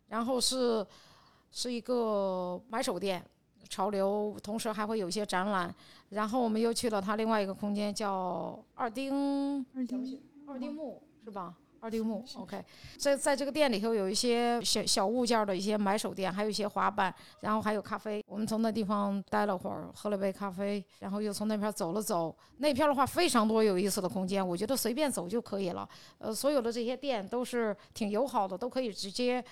[0.09, 0.85] 然后是
[1.53, 3.23] 是一个买手店。
[3.69, 5.73] 潮流，同时还会有一些展览，
[6.09, 11.55] 然后我们又去了它另外一个空间，叫二丁二丁二丁目是吧？
[11.79, 12.63] 二丁目，OK，
[12.97, 18.23] 在在这个店里头有一些小小物件的一些买手店，还有一些滑板，然后还有咖啡。
[18.27, 22.35] 我们从那地方待了会儿，喝了杯咖啡，然后又从那边走了走。
[22.57, 25.87] 那片的话非常多有意思的空间，我觉得随便走就可以了。
[26.19, 29.43] 呃，所有的这些店都是挺友好的，都可以直接。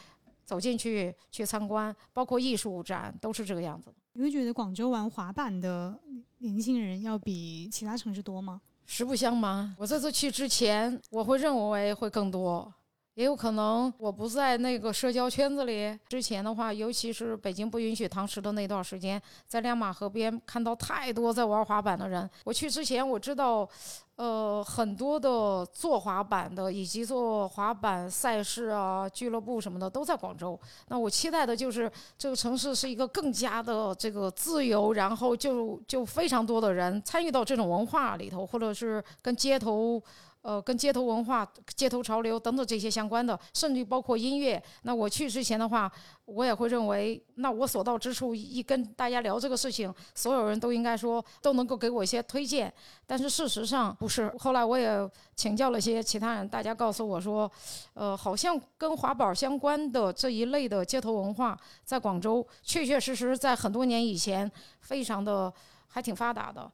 [0.51, 3.89] 走进去去参观，包括艺术展都是这个样子。
[4.11, 5.97] 你会觉得广州玩滑板的
[6.39, 8.59] 年轻人要比其他城市多吗？
[8.85, 12.69] 实不相瞒，我这次去之前，我会认为会更多。
[13.15, 15.97] 也有可能我不在那个社交圈子里。
[16.07, 22.29] 之前的话，尤其是北京不允许堂食的那段时间，在亮马河边看到太多在玩滑板的人。
[22.45, 23.67] 我去之前，我知道，
[24.15, 30.57] 呃，很多的做滑板的以及做滑板赛事啊、俱乐部什么的都在广州。
[30.87, 40.01] 那我期待的就是这个城市是一个更加的这个自由，然后就就非常多的人参与到这种文化里头，或者是跟街头。
[40.41, 44.61] 呃，跟街头文化、街头潮流等等这些相关的，甚至包括音乐。
[44.83, 45.91] 那我去之前的话，
[46.25, 52.73] 我也会认为，那我所到之处一跟大家聊这个事情，所有人都应该说都能够给我一些推荐。
[53.05, 54.33] 但是事实上不是。
[54.39, 57.49] 后来我也请教了些其他人，大家告诉我说，
[57.93, 65.53] 呃，好像跟滑板相关的这一类的街头文化，在广州确确实实在很多年以前非常的
[65.87, 66.71] 还挺发达的。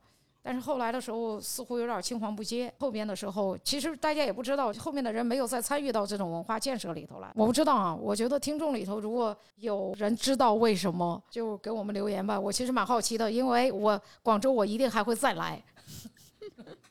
[0.50, 2.74] 但是后来的时候，似乎有点青黄不接。
[2.80, 7.30] 后边的时候，其实大家也不知道，后面的人没有再参与到这种文化建设里头来。
[7.36, 12.40] 我不知道啊，我觉得听众里头如果有人知道为什么，就给我们留言吧。
[12.40, 15.62] 我其实蛮好奇的，因为我广州我一定还会再来。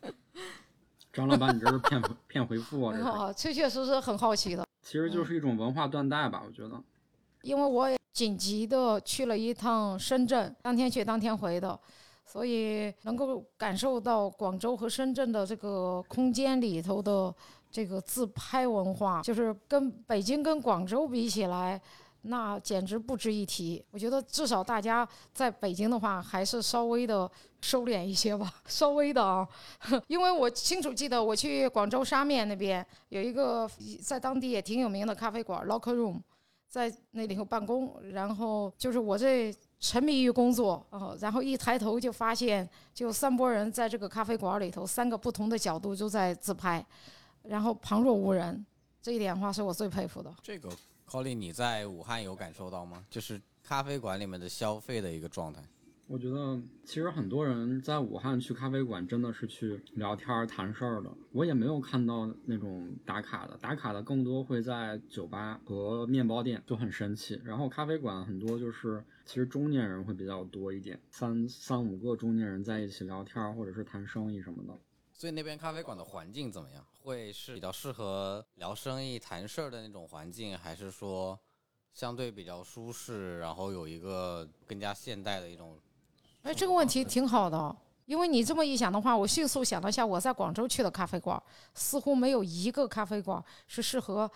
[1.10, 2.98] 张老板，你这是骗骗回复啊？
[3.00, 4.66] 啊，确确实实很好奇的。
[4.82, 6.78] 其实就是一种文化断代吧，我觉得。
[7.40, 11.80] 因为我也紧急的去了一趟深圳，当天去当天回的。
[12.26, 17.32] 所以能够感受到广州和深圳的这个空间里头的
[17.70, 21.80] 这个自拍文化，就是跟北京跟广州比起来，
[22.22, 23.82] 那简直不值一提。
[23.92, 27.30] 我觉得至少大家在北京的话，还是稍微的
[27.62, 29.48] 收敛一些吧， 稍微的啊。
[30.08, 33.70] 因为我清楚记得我去广州沙面那边有一个
[34.02, 36.20] 在当地也挺有名的咖啡馆 Locker Room，
[36.68, 39.54] 在那里头办公，然后就是我这。
[39.78, 46.84] 沉迷于工作，哦，然后一抬头就发现，就三拨人在这个咖啡馆里头，三个不同的角度都在自拍，
[47.42, 48.64] 然后旁若无人，
[49.02, 50.34] 这一点的话是我最佩服的。
[50.42, 50.70] 这个
[51.08, 53.04] Colin，你在武汉有感受到吗？
[53.10, 55.62] 就是咖啡馆里面的消费的一个状态。
[56.08, 67.40] 我觉得其实很多人在武汉去咖啡馆真的是去聊天谈事儿的，我也没有看到那种打卡的，打卡的更多会在酒吧和面包店，就很神奇。
[67.44, 74.78] 然后咖啡馆很多就是其实中年人会比较多一点，三三五个中年人在一起聊天或者是谈生意什么的。
[75.12, 76.86] 所以那边咖啡馆的环境怎么样？
[77.02, 81.38] 会是比较适合聊生意谈事儿的那种环境，还是说
[81.92, 85.76] 相对比较舒适，然后有一个更加现代的一种？
[86.42, 91.42] 哎，这个问题挺好的，因为你这么一想的话，我迅速想了一下，我在广州去的咖啡馆，
[91.74, 94.30] 似乎没有一个咖啡馆是适合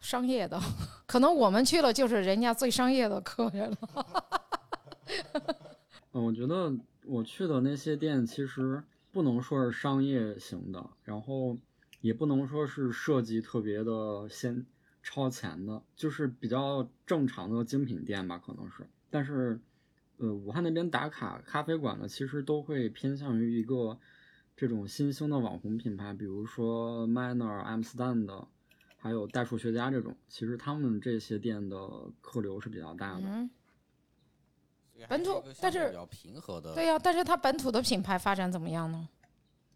[0.00, 0.60] 商业的，
[1.06, 3.78] 可能我们去了就是人家最商业的客人了。
[6.12, 6.72] 嗯，我觉得
[7.04, 8.82] 我去的那些店其实
[9.12, 11.56] 不能说是商业型的，然后
[12.00, 14.64] 也不能说是设计特别的先
[15.02, 19.60] 超前的，就是比较正常的精品店吧，可能是，但是。
[20.20, 23.96] 呃，武汉那边打卡咖啡馆呢，其实都会偏向于一个
[24.56, 28.48] 这种新兴的网红品牌，比如说 Manner、Amsterdam 的，
[28.98, 30.14] 还有代数学家这种。
[30.28, 31.76] 其实他们这些店的
[32.20, 33.22] 客流是比较大的。
[33.24, 33.50] 嗯。
[35.08, 36.74] 本土，但是比较平和的。
[36.74, 39.08] 对呀，但是它本土的品牌发展怎么样呢？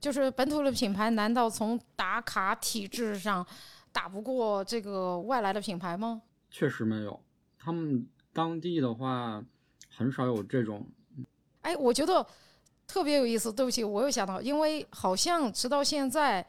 [0.01, 3.47] 就是本土的品牌，难道从打卡体制上
[3.93, 6.21] 打不过这个外来的品牌吗？
[6.51, 7.23] 确实没有，
[7.57, 9.41] 他们当地的话
[9.89, 10.85] 很少有这种。
[11.61, 12.27] 哎，我觉得
[12.89, 13.53] 特别有意思。
[13.53, 16.45] 对不起，我又想到，因为好像直到现在，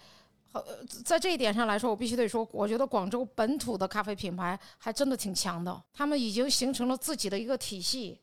[0.54, 0.64] 好
[1.04, 8.20] 在这一点上来说，我必须得说，我觉得广州本土的咖啡品牌还真的挺强的，他们已经形成了自己的一个体系。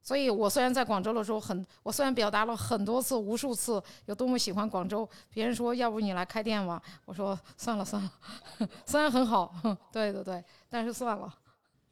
[0.00, 8.10] 所以，我虽然在广州的时候很，我虽然表达了很多次、无数次有多么喜欢广州，别人说要不你来开店吧，我说算了算了，
[8.86, 9.52] 虽然很好，
[9.92, 11.32] 对对对，但是算了。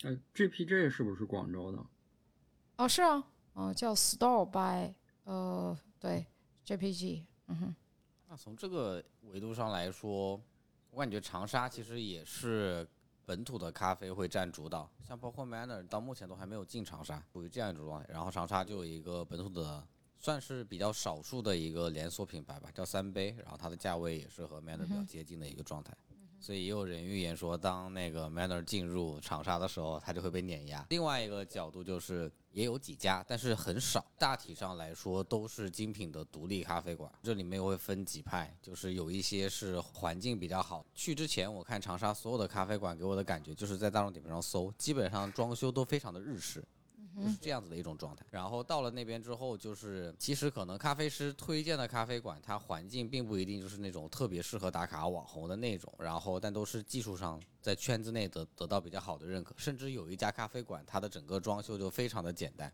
[0.05, 1.79] 哎，GPG 是不是广州的？
[2.77, 3.23] 哦，是啊，
[3.55, 6.27] 嗯，叫 Store by，呃，对
[6.65, 7.75] ，JPG，嗯哼。
[8.31, 10.41] 那从这个维度上来说，
[10.93, 12.89] 我感觉长沙其实也是。
[13.27, 18.09] 本土的咖啡会占主导，像包括 Manner 到目前都还没有进长沙，属于这样一种状态。
[18.11, 19.87] 然后长沙就有一个本土的，
[20.19, 25.97] 算是比较少数的一个连锁品牌吧，叫三杯，然后它的价位也是和 Manner 比较接近的一个状态。
[26.41, 30.87] 所以也有人预言说，当那个 Manner 进入长沙的时候，它就会被碾压。
[30.89, 34.05] 另外一个角度就是，也有几家，但是很少。
[34.19, 37.13] 大体上来说，都是精品的独立咖啡馆。
[37.23, 40.85] 这里面又会分几派，就是有一些是环境比较好。
[40.95, 46.65] 去之前，我看长沙所有的咖啡馆给我的感觉，就是在大众点评上搜，基本上装修都非常的日式。
[47.17, 62.73] 就是这样子的一种状态，然后到了那边之后，就是其实可能咖啡师推荐的咖啡馆，它环境并不一定就是那种特别适合打卡网红的那种，然后但都是技术上在圈子内得得到比较好的认可，甚至有一家咖啡馆，它的整个装修就非常的简单，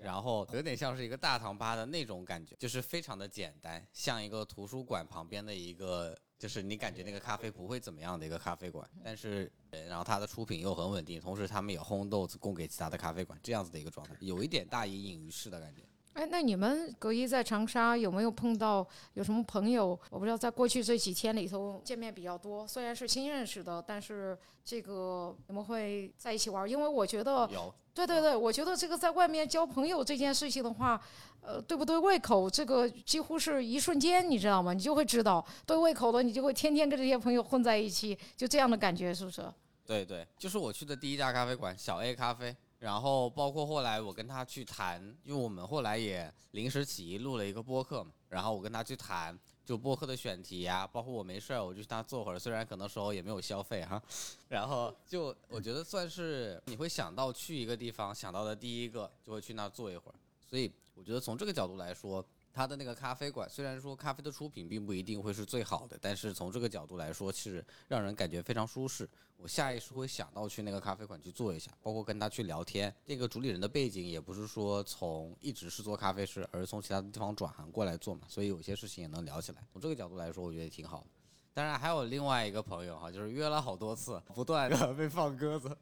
[0.00, 6.16] 然后有点像是一个大堂吧的那种感觉，就是非常的简单，像一个图书馆旁边的一个。
[6.42, 15.82] 就是你感觉那个咖啡不会怎么样的一个咖啡馆，但是，然后它的出品又很稳定，同时他们也烘豆子供给其他的咖啡馆，这样子的一个状态，有一点大隐隐于市的感觉。
[16.14, 19.98] 哎，那你们隔一在长沙有没有碰到有什么朋友？
[20.10, 26.68] 我不知道，在过去这几天里头见面比较多，虽然是新认识的，但是这个你们会在一起玩？
[26.68, 31.00] 因为我觉得有，对对对，我觉得这个在外面交朋友这件事情的话。
[31.44, 34.72] 呃，对不对胃口，这个几乎是一瞬间，你知道吗？
[34.72, 39.42] 你就会知道对胃口的，你就会天天跟这些朋友混在一起，就这样的感觉，是不是？
[39.84, 54.02] 对对，就是我去的第一家咖啡馆小 A 咖啡，然后包括后来我跟他去谈，因为我们后来也临时起意录了一个播客嘛，然后我跟他去谈，就播客的选题呀，包括我没事儿我就去他坐会儿，虽然可能时候也没有消费哈，
[54.50, 60.14] 然后就我觉得算是你会想到去一个地方想到的第一个，就会去那坐一会儿，
[60.44, 60.72] 所以。
[60.94, 69.08] 我觉得从这个角度来说，他的那个咖啡馆虽然说咖啡的出品并不一定会是最好的，但是从这个角度来说是让人感觉非常舒适。
[69.36, 72.94] 我下意识会想到去那个咖啡馆去坐一下，包括跟他去聊天。
[73.04, 79.66] 这个主理人的背景也不是说从一直是做咖啡师，而是从其他的地方转行过来做嘛，所以有些事情也能聊起来。
[79.72, 81.06] 从这个角度来说，我觉得挺好的。
[81.54, 85.76] 当然还有另外一个朋友哈，就是约了好多次，不断的 被放鸽子。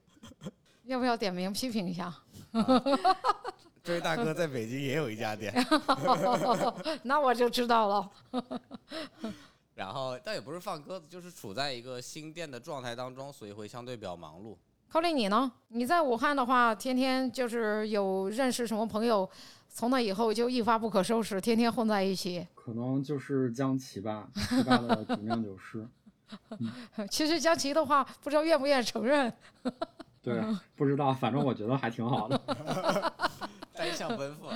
[0.90, 2.12] 要不要点名批评一下？
[3.82, 5.54] 这位大哥在北京也有一家店，
[7.04, 8.10] 那我就知道了。
[9.76, 14.56] 然后倒也不是放鸽子，就是处在一个新店的状态当中，所以会相对比较忙碌。
[14.88, 15.50] 考虑你呢？
[15.68, 19.30] 你在武汉的话，天天就是有认识什么朋友，
[19.68, 22.44] 从那以后就一发不可收拾，天天混在一起。
[22.56, 25.86] 可能就是江奇吧，奇葩的主酿酒师。
[27.08, 29.32] 其实江奇的话，不知道愿不愿意承认。
[30.22, 30.42] 对，
[30.76, 32.40] 不知道，反正我觉得还挺好的。
[33.72, 34.48] 单向奔赴，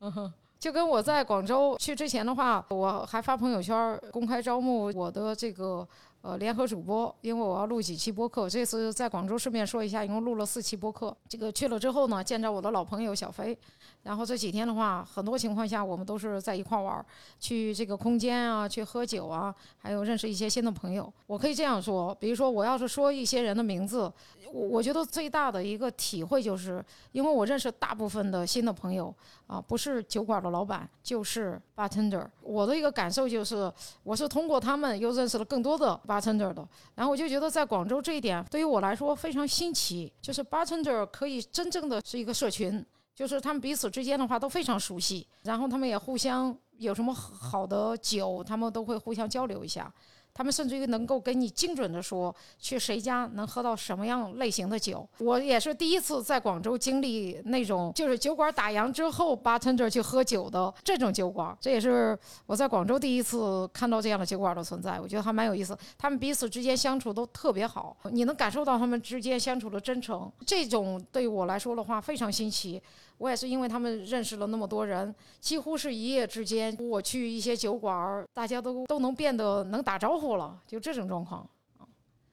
[0.58, 5.86] 就跟我在广州去之前的话，我还发朋友圈公开招募我的这个
[6.20, 8.50] 呃联合主播，因为我要录几期播客。
[8.50, 11.16] 这次在广州顺便说一下，一共录了四期播客。
[11.28, 13.56] 这个去了之后呢，见着我的老朋友小飞。
[14.02, 17.04] 然后这几天的话，很多情况下我们都是在一块玩，
[17.38, 21.12] 去这个空间啊，去喝酒啊，还有认识一些新的朋友。
[21.26, 24.10] 我可以这样说，比如说我要是说一些人的名字，
[24.52, 26.82] 我我觉得最大的一个体会就是，
[27.12, 29.14] 因为我认识大部分的新的朋友
[29.46, 32.26] 啊，不是酒馆的老板，就是 bartender。
[32.40, 33.70] 我的一个感受就是，
[34.02, 36.66] 我是通过他们又认识了更多的 bartender 的。
[36.94, 42.82] 然后我就觉得在广州这一点对于我来说非常新奇，就是 bartender 可以真正的是一个社群。
[43.20, 49.92] 就是他们彼此之间的话都非常熟悉，然后他们也互相有什么好的酒，他们都会互相交流一下。
[50.32, 55.06] 他们甚至于能够给你精准的说去谁家能喝到什么样类型的酒。
[55.18, 61.54] 我也是第一次在广州经历那种就是酒馆打烊之后，bartender 去喝酒的这种酒馆。
[61.60, 65.76] 这也是我在广州第一次看到这样的酒馆的存在，我觉得还蛮有意思。
[65.98, 70.32] 他们彼此之间相处都特别好，你能感受到他们之间相处的真诚。
[70.46, 72.80] 这种对我来说的话非常新奇。
[73.20, 81.46] 我也是因为他们认识了那么多人，几乎是一夜之间，我去一些酒馆儿，大家都都能变得能打招呼了，就这种状况。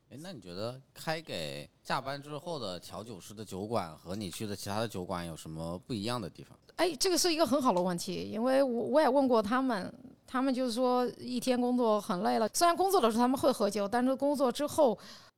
[0.09, 6.57] 哎，那你觉得开给下班之后的调酒师的酒馆和你去的其他的酒馆有什么不一样的地方？
[6.77, 9.93] 哎，这个是一个很好的问题，因为我我也问过他们，
[10.25, 14.97] 他们就是说一天工作很累了，虽然工作的时候他们会喝酒，但是工作之后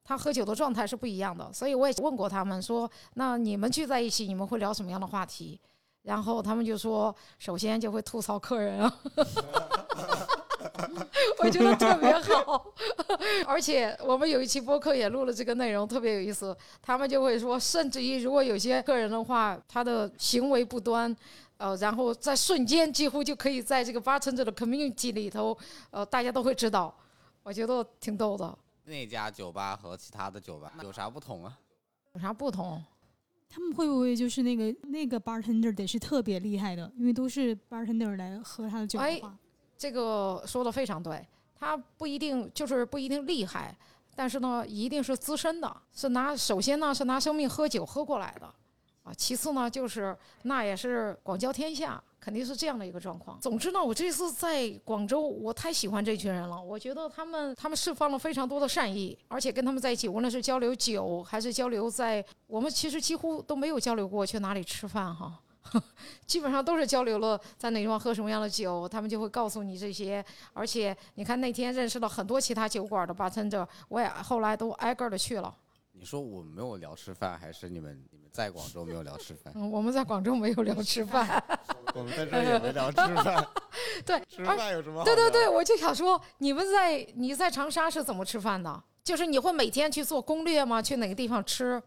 [0.10, 5.60] 他喝酒的状态是不一样的，所以我也问过他们说，那你们聚在一起，你们会聊什么样的话题？
[6.02, 8.92] 然后他们就说，首先就会吐槽客人啊。
[11.38, 12.66] 我觉得特别好，
[13.46, 16.58] 而且我们有一期播客也录了这个内容，特别有意思。
[16.82, 21.16] 他们就会说，甚至于如果有些客人的话，他的行为不端，
[21.58, 25.56] 呃，然后在瞬间几乎就可以在这个 bartender 的 community 里头，
[25.92, 26.92] 呃，大家都会知道。
[27.44, 28.58] 我觉得挺逗的。
[28.90, 31.58] 那家酒吧和其他的酒吧有啥不同啊？
[32.14, 32.84] 有啥不同？
[33.48, 39.38] 他们会不会就是那个那个 bartender 得是特别厉害的，因为都是 bartender 来喝他的酒的话。
[39.78, 41.26] 这个说的非常对，
[41.56, 43.76] 他不一定就是不一定厉害，
[44.16, 48.46] 但是呢，一定是资深的，是拿首先呢是拿生命喝酒喝过来的，
[49.04, 53.40] 啊，其次呢就是那也是广交天下，肯定是这样的一个状况。
[53.40, 65.40] 总之呢，我这次在广州，我太喜欢这群人了，我觉得他们他们释放了非常多的善意，而且跟他们在一起，无论是交流酒还是交流在我们其实几乎都没有交流过去哪里吃饭哈。
[66.26, 70.24] 基本上都是交流了，在哪地方喝什么样的酒，他们就会告诉你这些。
[70.54, 75.56] 而且你看那天认识了很多其他酒馆的 bartender，我也后来都挨个的去了。
[76.00, 79.52] 你说我没有聊吃饭，还是你们你们在广州没有聊吃饭？
[79.54, 81.44] 嗯，我们在广州没有聊吃饭。
[81.94, 83.48] 我们在这也没聊吃饭。
[84.06, 85.04] 对，吃饭有什么？
[85.04, 88.82] 对对对，我就想说，你们在你在长沙是怎么吃饭的？
[89.04, 90.82] 就是你会每天去做攻略吗？
[90.82, 91.84] 去哪个地方吃？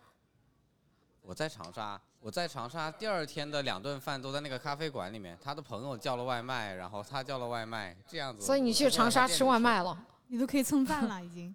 [1.22, 1.98] 我在长沙。
[2.20, 8.44] 我在长沙第二天的两顿饭都在那个咖啡馆里面，他的朋友叫了外卖，然后他叫了外卖，这样子。
[8.44, 9.98] 所以你去长沙吃外卖了，
[10.28, 11.52] 你都可以蹭饭了已经。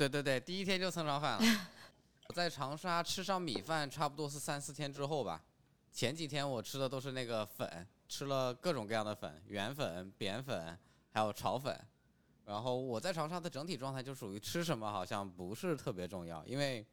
[0.00, 1.68] 对对对，第一天就蹭上饭了。
[2.28, 5.44] 我在长沙吃上米饭，差不多是三四天之后吧。
[5.92, 10.78] 前几天我吃的都是那个粉，吃了各种各样的粉，圆粉、扁粉，
[11.12, 11.78] 还有炒粉。
[12.46, 16.86] 然后我在长沙的整体状态就属于吃什么好像不是特别重要，因为。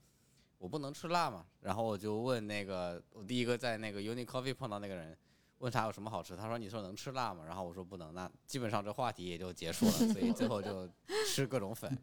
[0.60, 5.16] 我不能吃辣嘛，然后我就问那个我第一个在那个 Uni Coffee 碰到那个人，
[5.60, 7.44] 问他有什么好吃，他说你说能吃辣吗？
[7.46, 10.90] 然后我说不能，那基本上这话题也就结束了，所以最后就
[11.28, 11.96] 吃各种粉，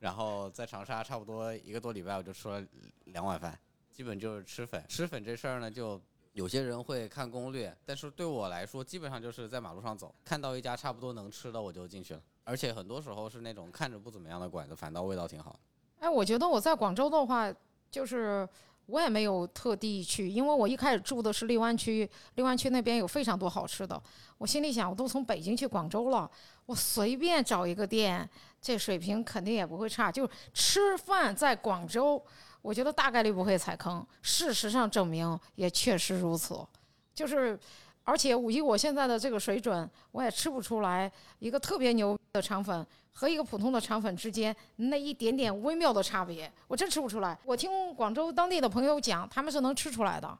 [0.00, 2.60] 然后在长沙差不多一个多礼拜我就吃了
[3.04, 3.56] 两碗饭，
[3.92, 4.84] 基本就是吃粉。
[4.88, 6.00] 吃粉这事儿呢，就
[6.32, 15.60] 有些人会看攻略，但是对我来说，基本上就是在马路上走，看到一家差不多能吃的我就进去了，而且很多时候是那种看着不怎么样的馆子，反倒味道挺好。
[16.00, 17.54] 哎，我觉得我在广州的话。
[17.90, 18.48] 就是
[18.90, 24.00] 我也没有特地去，因为我一开始住的是荔湾区，荔湾区那边有非常多好吃的。
[24.38, 26.30] 我心里想，我都从北京去广州了，
[26.66, 28.28] 我随便找一个店，
[28.60, 30.10] 这水平肯定也不会差。
[30.10, 32.22] 就吃饭在广州，
[32.62, 34.04] 我觉得大概率不会踩坑。
[34.22, 36.66] 事实上证明也确实如此，
[37.14, 37.58] 就是。
[38.02, 47.38] 而且以我现在的这个水准，我也吃不出来一个特别牛的肠粉和一个普通的肠粉之间那一点点微妙的差别，我真吃不出来。
[47.44, 50.38] 我听广州当地的朋友讲，他们是能吃出来的，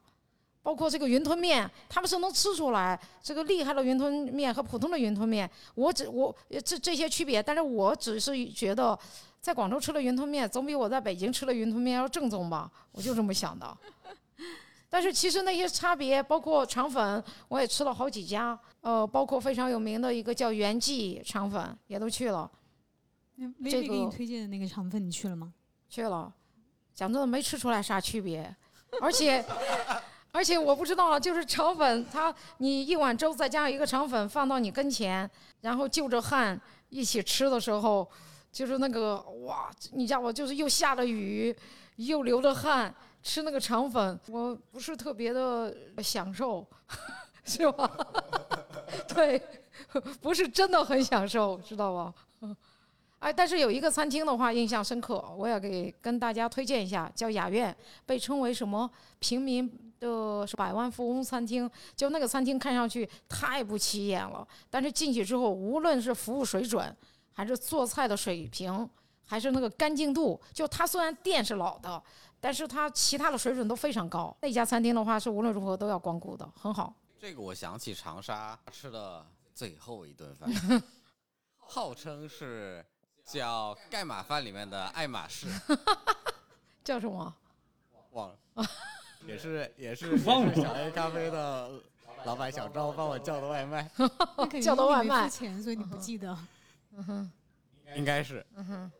[0.62, 5.50] 包括这个云吞面，他们是能吃出来这个厉害的云吞面和普通的云吞面。
[5.74, 8.98] 我只我这这些区别，但是我只是觉得，
[9.40, 13.76] 在广州吃的云吞面总比我在北京吃的云吞面要正宗吧，我就这么想的。
[14.92, 22.50] 但是其实那些差别，包括肠粉，我也吃了好几家，呃，包括非常有名的一个叫元记肠粉，也都去了。
[23.64, 25.52] 这个给你推荐的那个肠粉，你去了吗？
[25.88, 26.32] 去了，
[26.94, 28.54] 讲真的没吃出来啥区别，
[29.00, 29.44] 而且
[30.32, 35.28] 而且我不知道，就是肠粉，它你一碗粥再加上一个肠粉放到你跟前，
[35.62, 38.08] 然后就着汗一起吃的时候，
[38.52, 41.54] 就是那个哇，你知道我就是又下着雨，
[41.96, 42.94] 又流着汗。
[43.22, 46.66] 吃那个肠粉，我不是特别的享受，
[47.44, 47.90] 是吧？
[49.14, 49.38] 对，
[50.22, 52.14] 不是真的很享受，知道吧？
[53.20, 61.70] 哎，但是有一个餐厅的话印象深刻，我也给跟大家推荐一下，叫雅苑，被称为什么平民的百万富翁餐厅。
[61.94, 66.96] 就那个餐厅看上去太不起眼了，但是进去之后，无论是服务水准，
[67.32, 68.88] 还是做菜的水平，
[69.24, 72.02] 还是那个干净度，就它虽然店是老的。
[72.42, 74.34] 但是它其他的水准都非常高。
[74.40, 76.94] 那家餐厅的话是无论如何都要光顾的，很好。
[77.18, 80.50] 这个我想起长沙吃的最后一顿饭，
[81.58, 82.82] 号称是
[83.30, 85.46] 叫盖码饭里面的爱马仕，
[86.82, 87.32] 叫什么？
[88.10, 88.36] 忘了。
[89.26, 91.70] 也是也是 忘了小 A 咖啡的
[92.24, 94.08] 老板小赵帮我叫的外卖，那
[94.38, 96.36] 肯定叫的外卖付钱，所以你不记得。
[96.92, 97.32] 嗯哼，
[97.94, 98.92] 应该是，嗯哼，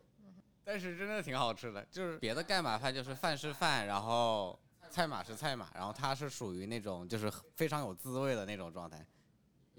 [0.63, 1.85] 但是真的挺好吃的。
[1.91, 4.57] 就是别的盖码饭就是饭是饭，然后
[4.89, 9.05] 菜码是菜码，然后它是属于那种就是非常有滋味的那种状态，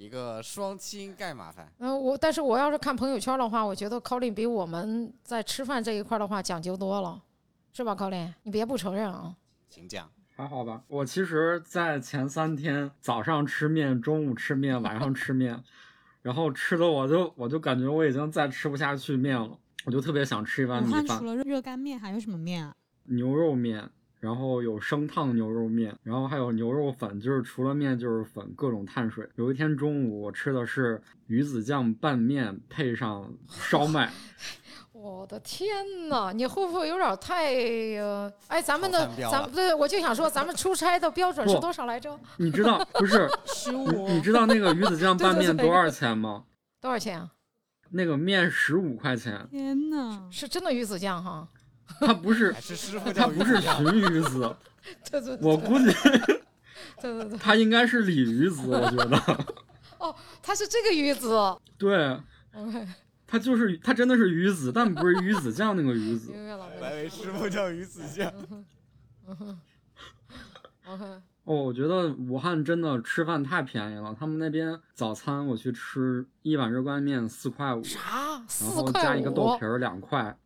[0.03, 1.73] 一个双清盖码饭。
[1.79, 7.23] 嗯，我但是我要是看朋友圈的话，我觉得 Colin 比我们在吃饭这一块的话讲究多了，
[7.73, 8.35] 是吧，Colin？
[8.43, 9.37] 你别不承认啊。
[9.71, 10.11] 请讲。
[10.35, 10.83] 还好吧。
[10.89, 15.63] 我其实，在前三天早上吃面，中午吃面，晚上吃面，
[16.23, 22.75] 然后吃的我就我就感觉我已经再吃不下去面了，我就特别想吃一碗米饭除，了热干面还有什么面啊？
[23.05, 23.89] 牛肉面，
[24.23, 29.29] 然后有生烫牛肉面，然后还有牛肉粉，就是除了面就是粉，各种碳水。
[29.35, 34.13] 有一天中午我吃的是鱼子酱拌面配上烧麦，
[34.95, 37.53] 我的天呐，你会不会有点太
[37.99, 38.33] 呃？
[38.47, 42.17] 哎，咱们的咱们对，我就想说，咱们出差的标准是多少来着？
[42.39, 43.29] 你知道不是？
[43.45, 46.45] 十你五你知道那个鱼子酱拌面多少钱吗？
[46.81, 47.29] 多少钱啊？
[47.91, 51.49] 那个面十五块钱，天呐，是真的鱼子酱哈？
[52.01, 54.57] 它不是还是师傅它叫不是鲟鱼子，
[55.11, 55.87] 对对对，我估计
[57.01, 59.17] 对对对，它应该是鲤鱼子，我觉得。
[59.99, 61.37] 哦，他是这个鱼子。
[61.79, 62.19] 对
[62.55, 62.87] ，OK，
[63.27, 66.33] 它就是他真的是鱼子，但不是鱼子酱那个鱼子。
[66.33, 68.33] 明白为师傅叫鱼子酱。
[69.29, 69.59] 嗯哼
[70.87, 71.05] OK，
[71.45, 78.01] 哦，我觉得武汉真的吃饭太便宜了，他们那边早餐我去吃一碗热干面四块五，啥？
[78.33, 79.65] 然四后块加一个豆皮？
[79.65, 80.37] 儿两块。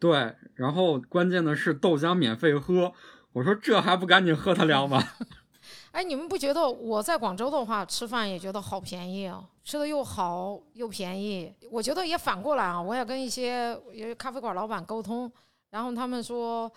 [0.00, 2.92] 对，然后关键的是豆浆免费喝，
[3.32, 5.06] 我说这还不赶紧喝它两碗？
[5.92, 11.52] 哎，你们不觉得我在广州的话吃饭也觉得好便宜啊，吃的又好又便宜。
[11.70, 15.30] 我觉得也反过来啊，我也跟一些也咖啡馆老板沟通，
[15.70, 16.70] 然后他们说，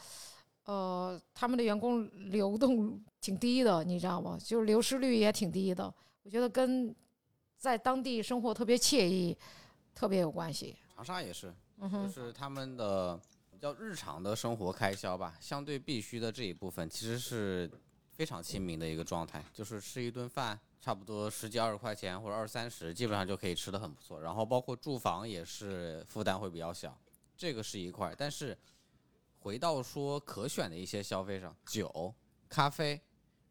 [0.65, 4.37] 呃，他们的员工流动挺低的，你知道吗？
[4.43, 5.93] 就是流失率也挺低的。
[6.23, 6.93] 我觉得跟
[7.57, 9.37] 在当地生活特别惬意
[9.93, 10.75] 特别有关系。
[10.95, 13.19] 长沙也是，就，是他们的
[13.51, 17.69] 比较日常的生活开销吧，相对必须的这一部分其实是
[18.11, 24.21] 非常亲民的一个状态，就是吃一顿饭差不多十几二十块钱或者二三十，基本上就可以吃的很不错。
[24.21, 26.97] 然后包括住房也是负担会比较小，
[27.35, 28.13] 这个是一块。
[28.17, 28.57] 但是
[29.39, 32.13] 回到说可选的一些消费上，酒、
[32.47, 33.01] 咖啡。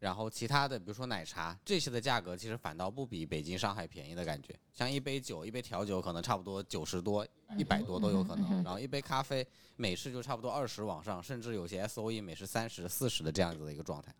[0.03, 4.53] 然后其他的，比如说奶茶这些的价格，其实反倒不比北京、上海便宜的感觉。
[4.73, 7.25] 像一杯酒，一杯调酒可能差不多九十多、
[7.57, 8.61] 一百多都有可能。
[8.65, 9.47] 然后一杯咖啡，
[9.77, 14.13] 美式就差不多二十往上，甚至有些 S O E 美式三十、四十的这样子的一个状态。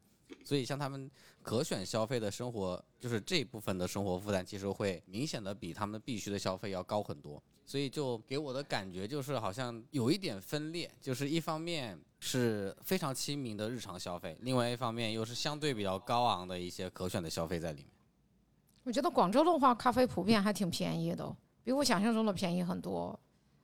[0.45, 1.11] 所以像他们
[1.41, 7.43] 可选消费的生活，就是这部分的生活负担，其实会明显的比他们必须的消费要高很多。
[7.65, 17.89] 所以就给我的感觉就是好像有一点分裂，就是一方面是非常亲民的日常消费，另外一方面又是相对比较高昂的一些可选的消费在里面。
[18.83, 23.19] 我觉得广州的话，咖啡普遍还挺便宜的，比我想象中的便宜很多。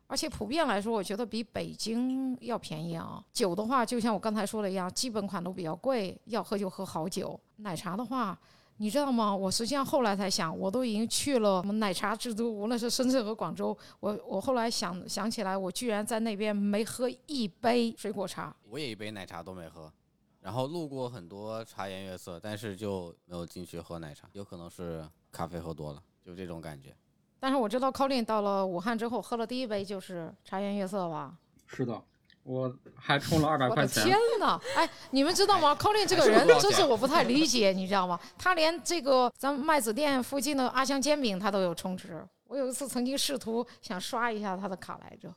[0.07, 3.23] 而且普遍来说，我觉得比北京要便宜啊。
[3.31, 7.39] 酒的话，就像我刚才说的一样，基本款都比较贵，要喝就喝好酒。
[7.57, 8.37] 奶茶的话，
[8.81, 9.35] 你知道吗？
[9.35, 18.55] 我实际上后来才想，我都已经去了什么奶茶之都，无论是深圳和广州，我我后来想想起来，我居然在那边没喝一杯水果茶。
[18.63, 19.91] 我也一杯奶茶都没喝，
[20.39, 26.95] 然后路过很多茶颜悦色，但是就没有进去喝奶茶，有可能是咖啡喝多了，就这种感觉。
[27.37, 31.37] 但是我知道 Colin 到了武汉之后，喝了第一杯就是茶颜悦色吧。
[31.67, 32.01] 是的，
[32.43, 34.17] 我还充了二百块钱天。
[34.39, 34.59] 呐！
[34.75, 38.19] 哎，你们知道吗？Colin 这个人真是我不太理解，你知道吗？
[38.37, 42.25] 他连这个咱们麦子店附近的阿香煎饼他都有充值。
[42.45, 45.31] 我有一次曾经试图想刷一下他的卡来着。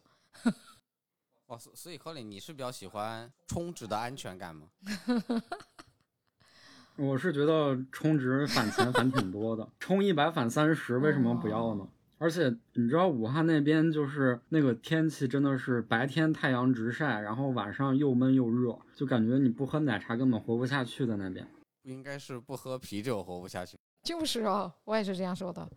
[1.46, 4.68] 哦，所所以 Colin 你是比较喜欢充值的安全感吗？
[6.96, 11.86] 我是觉得充值返钱返挺多的，充一百返三十，为什么不要呢？
[12.22, 21.44] 而且你知道武汉那边就是那个天气真的是白天太阳直晒，然后晚上又闷又热，就感觉你不喝奶茶根本活不下去在那边。
[21.82, 23.76] 不应该是不喝啤酒活不下去。
[24.04, 25.68] 就是啊，我也是这样说的。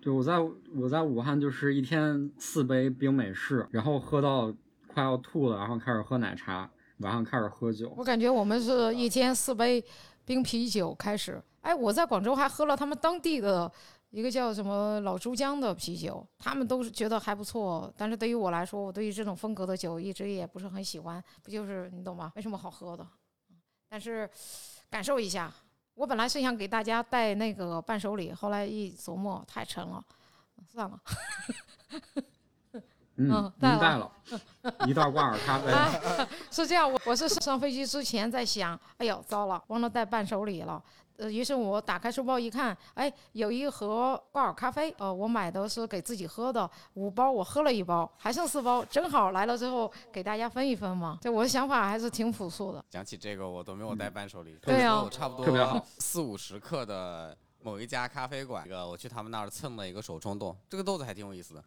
[0.00, 0.40] 对，我在
[0.74, 4.52] 我在武汉就是一天四杯冰美式，然后喝到
[4.88, 7.94] 快要吐了，然后开始喝奶茶，晚上开始喝酒。
[7.96, 9.84] 我感觉我们是一天四杯
[10.24, 11.40] 冰啤酒开始。
[11.60, 13.70] 哎，我在广州还喝了他们当地的
[14.12, 17.90] 一个叫什么老珠江的啤酒，他们都是觉得还不错。
[17.96, 22.30] 但是对于我来说，我对于这种风格的酒一直也不是很喜欢，不就是你懂吗？
[22.36, 23.06] 没什么好喝的。
[23.88, 24.28] 但是
[24.90, 25.50] 感受一下，
[25.94, 30.04] 我本来是想给大家带那个伴手礼，后来一琢磨太沉了，
[30.70, 31.00] 算了。
[33.30, 34.10] 嗯，嗯带了
[34.86, 35.70] 一袋挂耳咖啡。
[35.70, 40.82] 啊，是这样，我我是上飞机之前在想，哎呦，糟了，忘了带伴手礼了。
[41.18, 51.18] 呃，于是我打开书包一看，哎，有一盒挂耳咖啡，呃，我买的是给自己喝的，五包我喝了一包，还剩四包，正好来了之后给大家分一分嘛。
[51.20, 52.82] 这我的想法还是挺朴素的。
[52.88, 54.56] 讲起这个，我都没有带伴手礼。
[54.62, 61.62] 对啊我差不特别好多四五十克的某一家咖啡馆，这个我去他们那儿蹭了一个手冲冻，这个豆子还挺有意思的。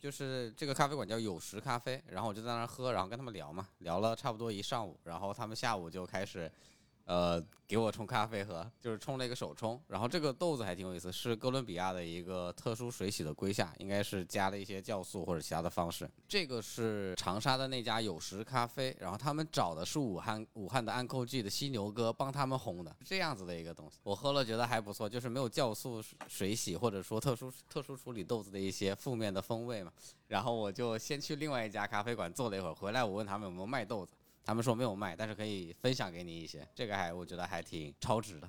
[0.00, 6.50] 就是这个咖啡馆叫有时咖啡，然后我就在那儿喝，然后跟他们聊嘛，聊了差不多一上午，然后他们下午就开始，
[7.08, 16.06] 呃，给我冲咖啡喝，就是冲了一个手冲，然后这个豆子还挺有意思，是哥伦比亚的一个特殊水洗的龟下，应该是加了一些酵素或者其他的方式。
[16.28, 29.90] 这个是长沙的那家有时咖啡，然后他们找的是武汉武汉的安扣记的犀牛哥帮他们烘的，这样子的一个东西，我喝了觉得还不错，就是没有酵素水洗或者说特殊特殊处理豆子的一些负面的风味嘛。
[30.26, 34.12] 然后我就先去另外一家咖啡馆坐了一会儿，回来我问他们有没有卖豆子，
[34.48, 38.48] 他们说没有卖，但是可以分享给你一些，这个还我觉得还挺超值的。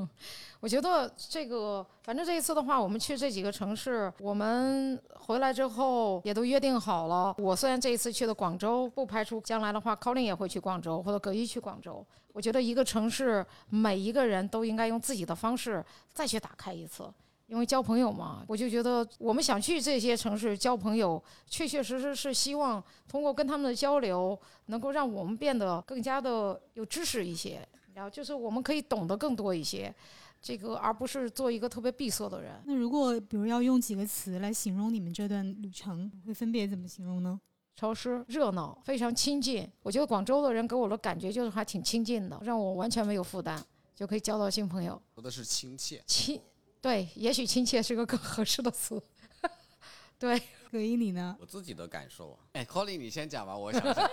[0.58, 7.34] 我觉得这个，反正这一次的话，我们去这几个城市，我们回来之后也都约定好了。
[7.36, 12.02] 我虽然这一次去的广州，不排除将来的话，Colin 也会去广州，或者葛一去广州。
[12.32, 15.84] 我觉得一个城市，每一个人都应该用自己的方式
[16.14, 17.06] 再去打开一次。
[17.46, 29.94] 因为交朋友嘛，我就觉得我们想去这些城市交朋友，确确实实是希望通过跟他们的交流，能够让我们变得更加的有知识一些，然后就是我们可以懂得更多一些。
[30.40, 32.52] 这个而不是做一个特别闭塞的人。
[32.66, 37.40] 那如果比如要用几个词来形容你们这段旅程，会分别怎么形容呢？
[37.76, 39.66] 潮湿、热闹，非常亲近。
[39.82, 43.58] 我觉得广州的人给我的感觉就是还挺亲近的，让我完全没有负担，
[43.94, 45.00] 就可以交到新朋友。
[45.14, 46.38] 说的是亲切，亲，
[46.84, 49.02] 对，也许亲切是个更合适的词。
[50.20, 50.38] 对，
[50.70, 51.34] 葛一你呢？
[51.40, 52.40] 我自己的感受啊。
[52.52, 54.10] 哎，Colin 你先讲吧，我想想。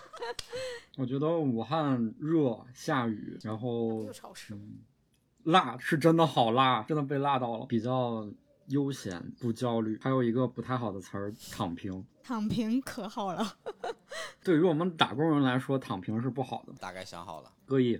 [0.98, 4.52] 我觉得武汉热下雨，然后又潮湿。
[4.52, 4.80] 嗯，
[5.44, 8.30] 辣是真的好辣，真的被辣到了，比较
[8.66, 9.98] 悠闲不焦虑。
[10.02, 12.04] 还有一个不太好的词儿，躺平。
[12.22, 13.56] 躺平可好了。
[14.44, 16.74] 对于我们打工人来说，躺平是不好的。
[16.74, 17.50] 大概想好了。
[17.64, 17.98] 各意，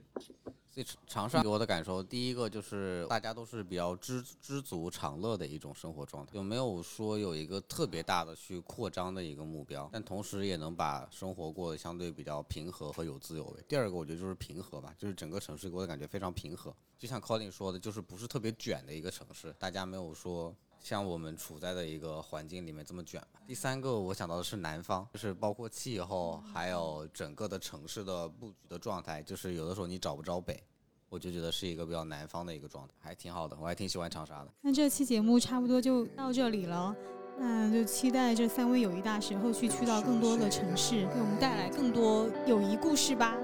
[0.72, 13.64] 所以长沙给我的感受，第一个就是大家都是比较知知足常乐的一种生活状态，有没有说有一个特别大的去扩张的一个目标，但同时也能把生活过得相对比较平和和有滋有味。
[13.66, 20.54] 第二个我觉得就是平和吧，就是整个城市给我的感觉非常平和，就像 Colin 说的，就是不是特别卷的一个城市，大家没有说。
[20.82, 23.40] 像我们处在的一个环境里面这么卷吧。
[23.46, 30.62] 第三个我想到的是南方，就是包括气候，还有整个的城市的布局的状态，就是有的时候你找不着北，
[31.08, 34.48] 我就觉得是一个比较南方的一个状态，还挺好的，我还挺喜欢长沙的。
[34.62, 36.96] 那这期节目差不多就到这里了，
[37.38, 43.36] 那就期待这三位友谊大使后续去到更多的城市，给我们带来更多友谊故事吧。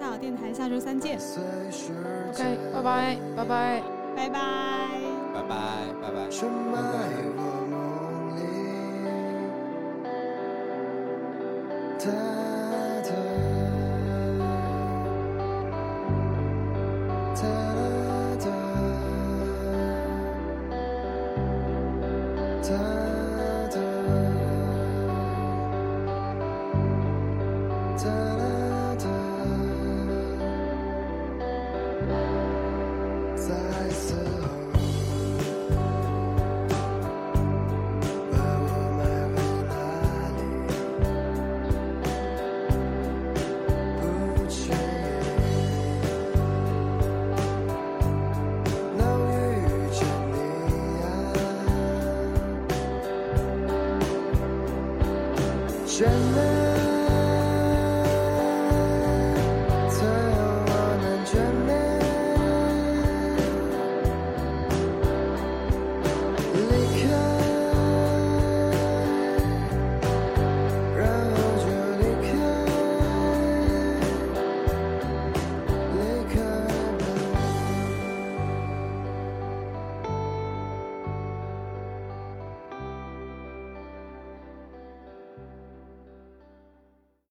[0.00, 3.82] 大好电台下周三见，OK，拜拜，拜拜。
[4.14, 5.21] 拜拜。
[5.32, 7.51] 拜拜，拜拜。